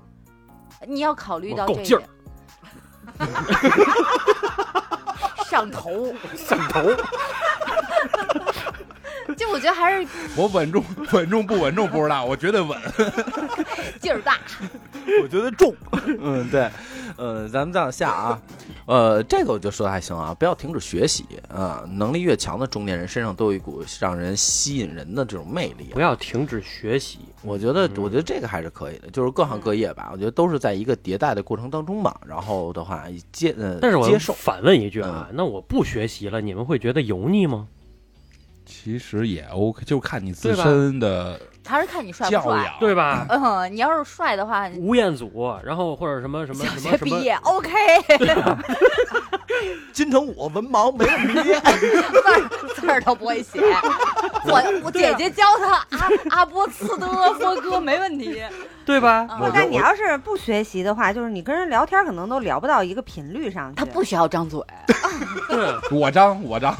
[0.86, 2.00] 你要考虑到这我够劲儿。
[2.00, 2.08] 点。
[5.46, 6.80] 上头，上头，
[9.36, 10.06] 就我觉得还是
[10.36, 12.78] 我稳重稳重不稳重不知道，我觉得稳。
[14.00, 14.38] 劲儿大。
[15.22, 15.74] 我觉得重。
[16.20, 16.68] 嗯，对，
[17.16, 18.40] 呃，咱们再往下啊，
[18.86, 26.00] 呃，这个我就说的还行啊，不要停止学习啊、能力越强的中年人身上都有一股让人吸引人的这种魅力啊不。
[26.00, 27.18] 要停止学习。
[27.42, 32.14] 我觉得，嗯我觉得这个还是可以的，就是各行各业吧，我觉得都是在一个迭代的过程当中嘛。
[32.26, 37.66] 然后的话，接呃但是我接受，反问一句啊，那我不学习了，你们会觉得油腻吗？
[38.72, 42.64] 其实也 OK，就看你自身的还是看你帅不教帅。
[42.64, 43.26] 养，对吧？
[43.28, 47.70] 嗯，你要是帅的话，吴彦祖，然后或者什么什么小什么什么， 学毕业 OK，
[49.92, 51.52] 金城武文盲没问题。
[51.54, 52.48] 字儿
[52.80, 53.60] 字儿都不会写。
[54.44, 58.42] 我我姐姐教他阿阿波茨德波哥没问题。
[58.84, 59.28] 对吧？
[59.54, 63.76] 但你我要是不学习的话，就是你跟人聊天可能都聊不到一个频率上去。
[63.76, 64.60] 他不需要张嘴，
[65.48, 66.74] 对，我张我张，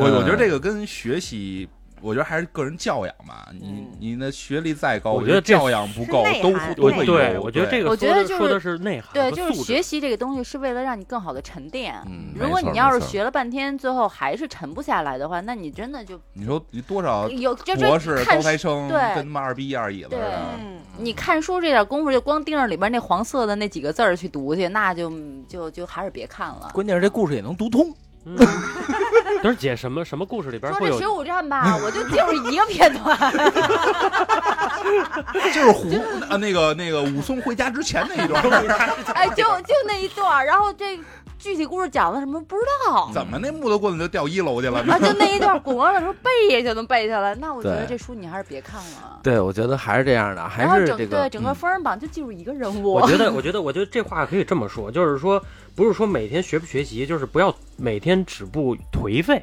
[0.00, 1.68] 我嗯我觉得这个跟学习，
[2.00, 3.48] 我觉得还是个人教养吧。
[3.52, 7.04] 你你的学历再高，我觉得教养不够都都会有。
[7.04, 11.94] 对，我觉得这个我觉得就是说的是内涵对，就是学习这个东西是为了让你更好的沉淀。
[12.06, 25.12] 嗯，如果你要是学了半天，最后还是沉不下来的话，那你真的就你说你多少有就博士、高材生对跟他妈二逼一二乙子似的，嗯，你看书这点功夫，就光盯着里边那黄色的那几个字儿去读去，那就
[25.46, 26.70] 就就还是别看了。
[26.72, 27.94] 关键是这故事也能读通。
[28.38, 28.38] 嗯，
[29.42, 33.16] 但是姐什么什么故事里边会有说这水浒传吧， 我就记住一个片段，
[35.52, 35.88] 就是胡
[36.28, 38.42] 啊那个那个武松回家之前那一段，
[39.14, 40.98] 哎，就就那一段儿，然后这
[41.40, 43.10] 具体故事讲的什么不知道。
[43.14, 44.92] 怎么那木头棍子就掉一楼去了呢？
[44.92, 49.18] 啊，就那一段滚光的时候背就能背下来，那我觉得这书你还是别看了。
[49.22, 55.42] 对，我觉得还是这样的，还然后整是这个对整个嗯封神榜就记住一个人物，我觉得， 我觉得，我觉得这话可以这么说，就是说，
[55.74, 59.42] 不是说每天学不学习，就是不要每天止步颓废，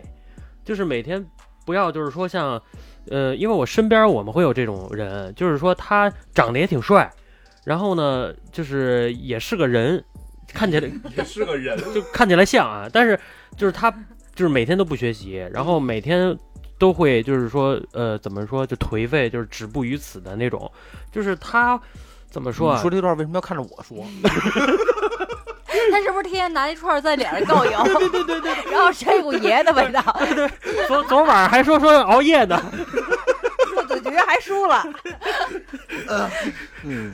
[0.64, 1.26] 就是每天
[1.66, 2.62] 不要就是说像，
[3.10, 7.12] 呃，因为我身边我们会有这种人，就是说他长得也挺帅，
[7.64, 10.04] 然后呢，就是也是个人，
[10.54, 13.20] 看起来也是个人，就看起来像啊，但是
[13.56, 13.92] 就是他
[14.36, 16.38] 就是每天都不学习，然后每天
[16.78, 20.72] 都会就是说呃怎么说就颓废，就是止步于此的那种，
[21.12, 21.80] 就是他
[22.30, 22.82] 怎么说啊？
[22.82, 24.06] 说这段为什么要看着我说？
[25.90, 27.84] 他是不是天天拿一串在脸上告油？
[28.00, 30.02] 对对对对，然后身上有股爷的味道。
[30.88, 32.62] 昨昨晚上还说说熬夜呢，
[33.74, 34.84] 父子局还输了，
[36.84, 37.14] 嗯，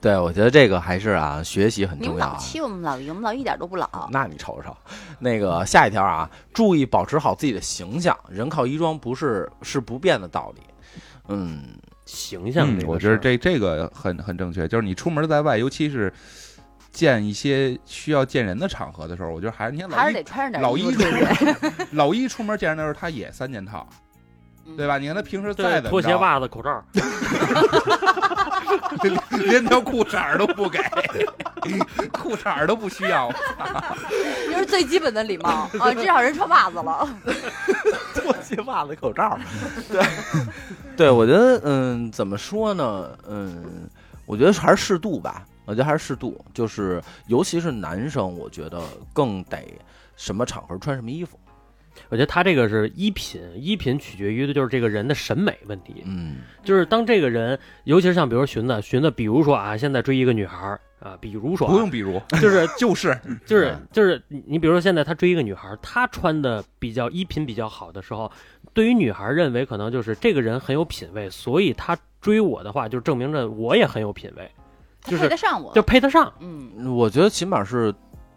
[0.00, 2.32] 对，我觉得这个还是啊，学习很重要啊。
[2.34, 4.08] 老欺我们老于，我们老于一点都不老。
[4.10, 4.76] 那你瞅瞅，
[5.20, 10.62] 那个下一条啊，注意保持好自己的形象，人靠衣装不是是不变的道理。
[11.28, 11.62] 嗯，
[12.04, 16.12] 形象这，个嗯我觉得这这个很很正确，就是你出门在外，尤其是
[16.90, 21.72] 见一些需要见人的场合的时候，我觉得还是你看老还是得穿着点老一衣服出门。
[21.92, 23.88] 老一出门见人的时候，他也三件套，
[24.76, 24.98] 对吧？
[24.98, 26.82] 你看他平时再对怎么拖鞋、袜子、口罩，
[29.44, 30.78] 连条裤衩都不给，
[32.12, 33.30] 裤衩都不需要。
[34.50, 37.08] 这是最基本的礼貌啊，至少人穿袜子了。
[38.14, 39.38] 拖鞋、袜子、口罩，
[39.90, 40.02] 对，
[40.96, 43.10] 对，我觉得，嗯，怎么说呢？
[43.28, 43.88] 嗯，
[44.24, 45.44] 我觉得还是适度吧。
[45.64, 48.80] 我觉得还是适度，就是尤其是男生，我觉得
[49.12, 49.58] 更得
[50.16, 51.38] 什么场合穿什么衣服。
[52.08, 56.02] 我觉得他这个是衣品，衣品取决于的就是这个人的审美问题。
[56.04, 68.30] 嗯就是当这个人，尤其是像比如说寻子，寻子，比如说啊，现在追一个女孩儿啊，比如说啊不用比如，就是 就是就是就是你你比如说现在他追一个女孩儿，他穿的比较衣品比较好的时候，
[68.74, 74.50] 对于女孩儿认为可能就是这个人很有品位，所以他追我的话，就证明着我也很有品位，
[75.02, 76.32] 他就是配得上我，就配得上。
[76.40, 77.94] 嗯，我觉得起码是，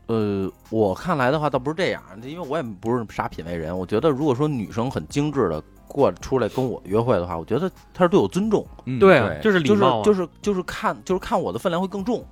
[0.10, 3.78] 呃，我看来的话倒不是这样，因为我也不是啥品味人。
[3.78, 10.04] 我觉得如果说女生很精致的过出来跟我约会的话，我觉得她是对我尊重，嗯对啊，就是礼就是貌啊。
[10.04, 12.26] 就是就是看就是看我的分量会更重，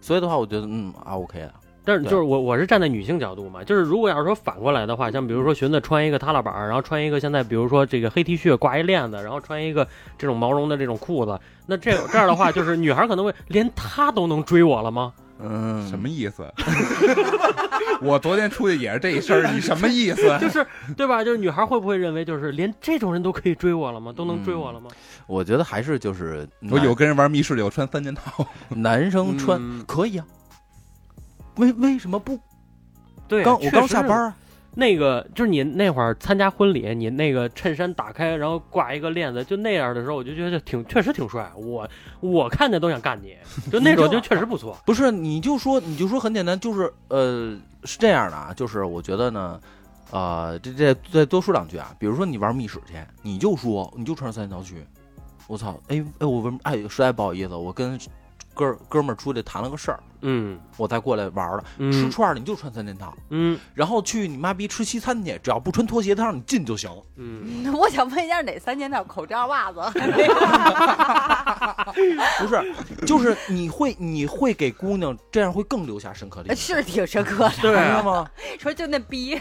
[0.00, 1.52] 所以的话，我觉得嗯啊 OK 的。
[1.84, 15.12] 但是就是我我是站在女性角度嘛，就是如果要是说反过来的话，像比如说寻子穿一个踏拉板，然后穿一个现在比如说这个黑 T 恤挂一链子，然后穿一个这种毛绒的这种裤子，那这这样的话，就是女孩可能会连他都能追我了吗？
[15.40, 16.46] 嗯，什么意思？
[18.00, 20.22] 我昨天出去也是这一身，你什么意思？
[20.40, 20.66] 就是
[20.96, 21.22] 对吧？
[21.24, 24.12] 就是女孩会不会认为就是连这种人都可以追我了吗？
[24.16, 24.90] 都能追我了吗？
[25.26, 30.26] 我觉得还是就是我有跟人玩密室的，有穿三件套， 男生穿、嗯可以啊，
[31.56, 32.38] 为为什么不？
[33.26, 34.36] 对，刚我刚下班啊，
[34.78, 41.50] 那个就是你那会儿参加婚礼，你那个衬衫打开，然后挂一个链子，就那样的时候，我就觉得挺确实挺帅。
[41.56, 41.88] 我
[42.20, 43.36] 我看见都想干你，
[43.72, 44.78] 就那种就确实不错。
[44.86, 49.60] 不是，你就说你就说很简单，就是呃是这样的啊，就是我觉得呢，
[50.12, 54.86] 呃这这再多说两句啊，比如说你玩密室去，你就说你就穿三条去，
[55.48, 57.98] 我操，哎哎我问哎实在不好意思，我跟
[58.54, 66.90] 哥哥们儿出去谈了个事儿，嗯我再过来玩了，吃嗯串儿你就穿三件套，嗯然后去你妈逼吃西餐去，只要不穿拖鞋，他让你进就行。
[67.16, 69.02] 嗯， 我想问一下哪三件套？
[69.04, 69.80] 口罩、袜子，
[72.40, 72.74] 不是，
[73.06, 76.76] 就是你会你会给姑娘这样会更留下深刻的印象。
[76.76, 77.54] 是挺深刻的。
[77.62, 78.28] 对啊明白，吗？
[78.58, 79.30] 说就那逼，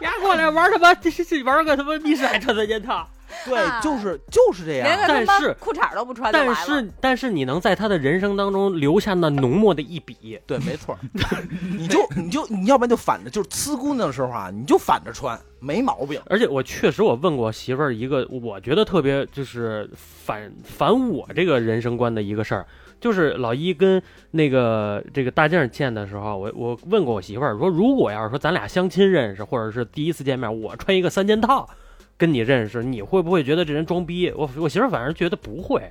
[0.00, 3.06] 丫过来玩他妈这是玩个他妈密室还穿三件套，
[3.44, 4.88] 对啊，就是就是这样。
[5.08, 6.54] 但是裤衩都不穿但。
[6.54, 10.40] 是但是你能在他的人生当中留下那浓墨的一笔。
[10.46, 10.96] 对，没错，
[11.76, 16.18] 你就你就你要不然就反着，就是呲姑娘的时候啊，你就反着穿，没毛病。
[16.26, 22.66] 而且我确实我问过媳妇儿一个我觉得特别就是反反我这个人生观的一个事儿，
[22.98, 31.68] 就是老一跟那个这个大静见的时候，我我问过我媳妇儿说，如果要是说咱俩相亲认识，或者是第一次见面，我穿一个三件套
[32.16, 34.30] 跟你认识，你会不会觉得这人装逼？
[34.36, 35.82] 我我媳妇儿反而觉得不会。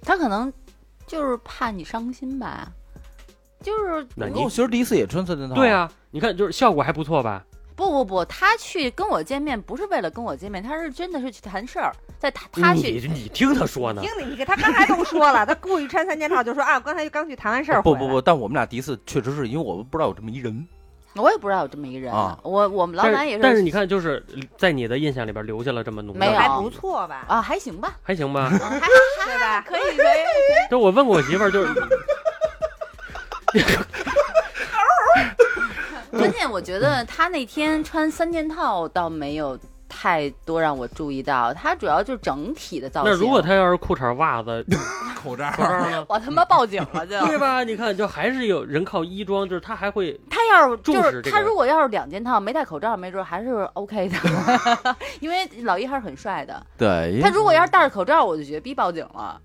[0.00, 0.50] 他可能
[1.08, 2.70] 就是怕你伤心吧，
[3.60, 5.54] 就是那你我媳妇第一次也穿三件套。
[5.54, 7.44] 对，啊，你看就是效果还不错吧？
[7.74, 20.66] 不不不，他去跟我见面不是为了跟我见面，他是真的是去谈事儿，在他他去你听他说呢听，你，你他刚才都说了，他故意穿三件套，就说啊，我刚才刚去谈完事儿不不不，但我们俩第一次确实是因为我不知道有这么一人。
[21.20, 24.24] 我也不知道有这么一个人，啊我我们老但板也是但是你看，就是
[24.56, 27.24] 在你的印象里边留下了这么浓的，没有还不错吧？
[27.28, 28.42] 啊还行吧，还行吧？
[28.42, 28.88] 啊还还
[29.28, 29.64] 对吧？
[29.66, 31.72] 可以可以可以，就我问过我媳妇儿，就是
[36.12, 39.58] 关键我觉得他那天穿三件套倒没有
[39.88, 43.10] 太多让我注意到，他主要就整体的造型。
[43.10, 44.64] 那如果他要是裤衩、袜子、
[45.16, 46.04] 口罩呢？
[46.08, 47.18] 我他妈报警了就。
[47.26, 47.64] 对吧？
[47.64, 56.64] 你看，就还是有人靠衣装，就是他还会他要是就是他如果要是两件套没戴口罩，没准还是 OK 的，因为老一还是很帅的。
[56.76, 59.40] 对，他如果要是戴着口罩，我就觉得逼报警了，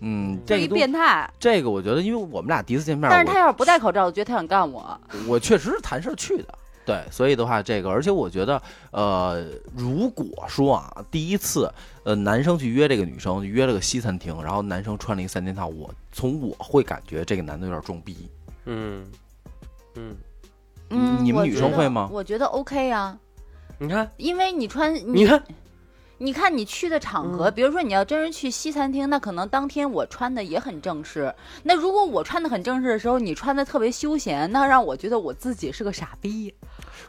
[0.00, 1.30] 嗯，这一这个变态。
[1.38, 4.82] 这个我觉得，因为我们俩第一次见面，但是他要是不戴口罩，我觉得他想干我。
[5.12, 6.54] 我我确实是谈事儿去的。
[6.86, 8.60] 对，所以的话，这个，而且我觉得，
[8.90, 9.42] 呃，
[9.74, 11.72] 如果说啊，第一次，
[12.04, 18.28] 呃，男生去约这个女生，约了个西餐厅，然后男生穿了一个三件套，我从我会感觉这个男的有点装逼。
[18.66, 19.06] 嗯
[19.94, 20.16] 嗯，
[20.90, 23.18] 嗯，你们女生会吗我觉得 OK 啊，
[23.78, 25.42] 你看，因为你穿你看，
[26.18, 31.34] 你看你去的场合，嗯比如说你要真是去西餐厅，那可能当天我穿的也很正式。
[31.62, 36.54] 那如果我穿的很正式的时候，你穿的特别休闲，那让我觉得我自己是个傻逼。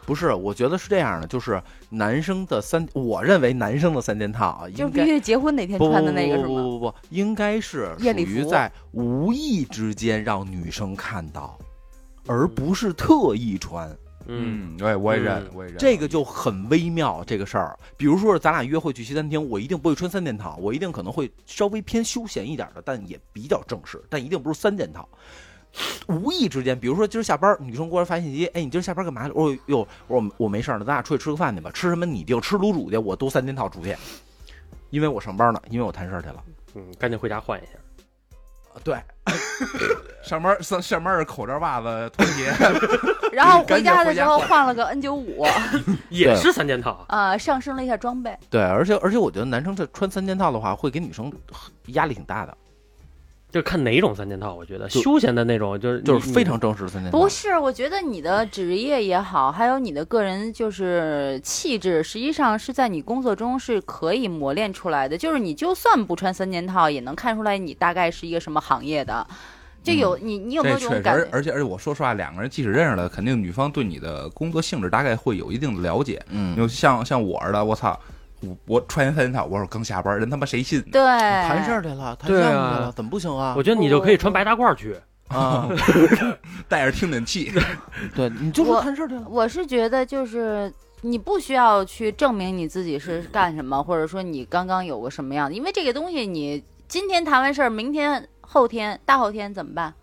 [0.06, 6.56] 不是，我觉得是这样的，就是男生的三，我认为男生的三件套啊，就应该必须结婚那天不穿的那个不是吗？
[6.56, 11.58] 不不不不，应该是属于在无意之间让女生看到，
[12.28, 13.90] 而不是特意穿。
[14.28, 15.78] 嗯，嗯，对，我也认嗯，我也认。
[15.78, 17.78] 这个就很微妙，这个事儿。
[17.96, 25.08] 比如说，咱俩约会去西餐厅，我一定不会穿三件套，我一定可能会稍微偏休闲一点的，但也比较正式，但一定不是三件套。
[26.08, 29.34] 无意之间，比如说今儿下班，女生过来发信息，哎，你今儿下班干嘛去？
[29.34, 31.72] 我说哟，我说我没事儿呢，咱俩出去吃个饭去吧。
[31.74, 33.96] 吃什么你定，吃卤煮去，我都三件套出去，
[34.90, 36.44] 因为我上班呢，因为我谈事儿去了。
[36.76, 37.72] 嗯，赶紧回家换一下。
[38.84, 38.98] 对，
[40.22, 42.52] 上班上上班是口罩、袜子、拖鞋，
[43.32, 45.46] 然后回家的时候换换了个 N 九五，
[46.10, 47.06] 也是三件套。
[47.08, 48.38] 呃，上升了一下装备。
[48.50, 51.32] 对，而且而且我觉得男生这穿三件套的话，会给女生
[51.88, 52.58] 压力挺大的，
[53.56, 57.18] 就看哪种三件套，我觉得休闲的那种，就是就是非常正式的三件套。
[57.18, 65.18] 不是，我觉得你的职业也好，还有你的个人就是气质，实际上是在你工作中是可以磨练出来的。
[65.18, 69.26] 就是你就算不穿三件套，也能看出来你大概是一个什么行业的。
[69.82, 71.24] 就有、你，你有没有这种感觉？
[71.24, 76.22] 而而且而且我说实话，两个人即使认识了，肯定女方对你的工作性质大概会有一定的了解。
[76.30, 77.98] 嗯，就像像我似的，我操，
[78.48, 80.82] 我我穿三件套，我说刚下班，人他妈谁信？
[80.92, 83.64] 对，谈事儿去了，谈对项目啊去了，怎么不行啊我？
[83.64, 84.96] 觉得你就可以穿白大褂去。
[85.30, 85.68] 啊，
[86.70, 87.52] 带着听诊器，
[88.16, 89.24] 对，你就说我谈事儿去了。
[89.28, 90.72] 我是觉得就是。
[91.02, 99.94] 你不需要去证明你自己是干什么，或者说你刚刚有过什么样的，因为这个东西你今天谈完事儿，明天、后天、大后天怎么办？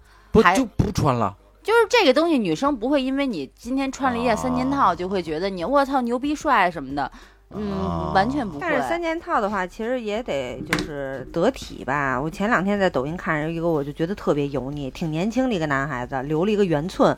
[0.45, 1.37] 还不就不穿了？
[1.61, 7.11] 就是这个东西，女生不会因为你今天穿了一件三件套，啊就会觉得你我操牛逼帅什么的，
[7.55, 8.61] 嗯，啊完全不会。
[8.61, 12.21] 但是三件套的话，其实也得就是得体吧。
[12.21, 17.17] 我前两天在抖音看着一个，我就觉得特别油腻，挺年轻的一个男孩子，留了一个圆寸，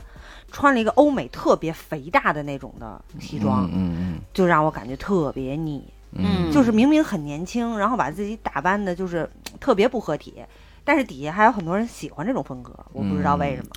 [0.51, 5.83] 穿了一个欧美特别肥大的那种的西装，嗯就让我感觉特别腻。
[6.17, 9.29] 嗯就是明明很年轻，然后把自己打扮的就是
[9.59, 10.35] 特别不合体，
[10.85, 13.69] 但是底下还有很多人喜欢这种风格，我不知道为什么。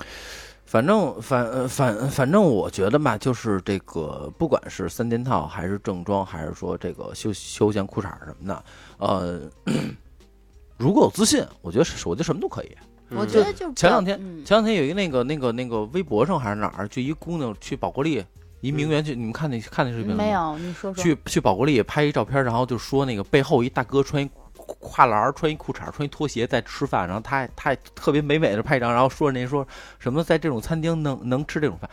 [0.69, 8.63] 反正反呃反反正我觉得吧，就是这个，不管是三件套，还是正装，还是说这个休休闲裤衩什么的，
[8.99, 9.41] 呃，
[10.77, 12.69] 如果有自信，我觉得是我觉得什么都可以。
[13.09, 18.23] 我嗯觉得就前两天嗯前两天有一个那个那个那个微博上还是哪儿，就一姑娘去宝格丽，
[18.61, 20.29] 一名媛去，你们看那看那视频没？
[20.29, 21.03] 有，你说说。
[21.03, 24.29] 去去宝格丽拍一照片，然后就说那个背后一大哥穿一
[24.79, 29.67] 跨栏儿，穿一裤衩，穿一拖鞋在吃饭，然后他还他还特别美美的拍一张，然后说人家说
[29.97, 31.89] 什么在这种餐厅能能吃这种饭，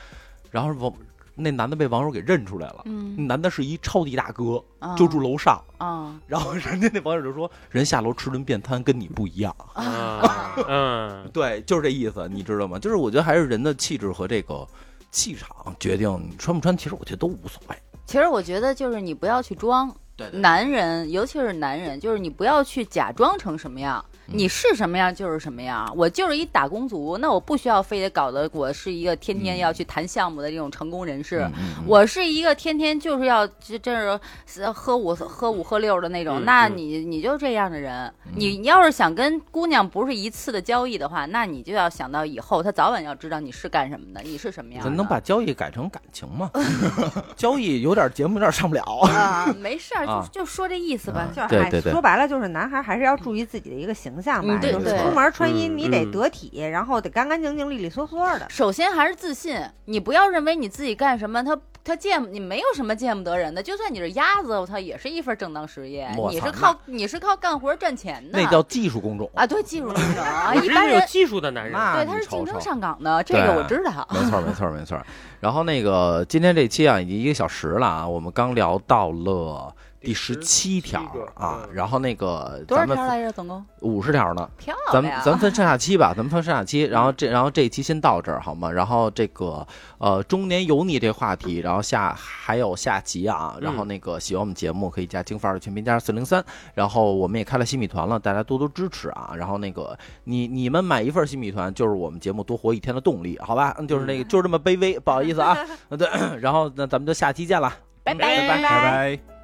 [0.51, 0.93] 然后网
[1.39, 12.79] 那男的被网友给认出来了，嗯，男的是一超级大哥，啊就住楼上，啊然后人家那网友就说人下楼吃顿便餐跟你不一样，啊，嗯，对，就是这意思，你知道吗？
[12.79, 14.67] 就是我觉得还是人的气质和这个
[15.11, 17.77] 气场决定你穿不穿，其实我觉得都无所谓。
[18.07, 19.95] 其实我觉得就是你不要去装，
[20.33, 24.05] 男人尤其是男人，就是你不要去假装成什么样。
[24.29, 31.49] 嗯你是什么样就是什么样，我就是一打工族，那我不需要非得搞得我是一个天天要去谈项目的这种成功人士，
[31.87, 44.91] 我是一个天天就是要这这是喝五喝五喝六的那种，嗯那嗯你你就这样的人，你你要是想跟姑娘不是一次的交易的话，那你就要想到以后她早晚要知道你是干什么的，你是什么样的。
[44.91, 46.51] 咱能把交易改成感情吗？
[47.37, 48.83] 交易有点节目有点上不了。
[48.83, 51.29] 啊，没事儿， 啊就就说这意思吧。
[51.29, 58.47] 就是哎对对对说白了就是男孩还是要注意自己的一个形象吧，嗯对就是对出门穿衣嗯你得嗯得体，然后得干干净净、利利索索的。
[58.49, 69.31] 首先还是自信，你不要认为你自己干什么，他他见你没有什么见不得人的，就算你是鸭子，我操，也是一份正当职业，你是靠你是靠干活赚钱的，那叫技术工种。
[69.35, 74.07] 啊，对，技术工种 啊，一般人有技术的男人，对他是竞争上岗的，这个我知道。
[74.11, 75.01] 没错，没错，没错。
[75.39, 83.33] 然后那个今天这期啊，已经一个小时了啊，我们刚聊到了第十七条第17个啊嗯，然后那个多少咱们条来着？
[83.33, 85.13] 总共五十条呢，漂咱们。
[85.25, 88.71] 咱们分上下期吧，咱们分上下期，然后这然后这一期先到这儿好吗？
[88.71, 89.67] 然后这个
[89.99, 96.45] 呃中年油腻这话题，然后下还有下集啊，然后那个喜欢我们节目可以加京范儿的全拼加四零三，
[96.75, 99.33] 然后我们也开了新米团了，大家多多支持啊。
[99.37, 103.75] 然后那个你你们买一份新米团就是我们节目多活一天的动力，好吧？
[103.79, 105.57] 嗯就是那个就是这么卑微，不好意思啊。
[105.99, 106.09] 对，
[106.41, 107.73] 然后那咱们就下期见了。
[108.05, 109.36] 拜拜拜拜拜拜。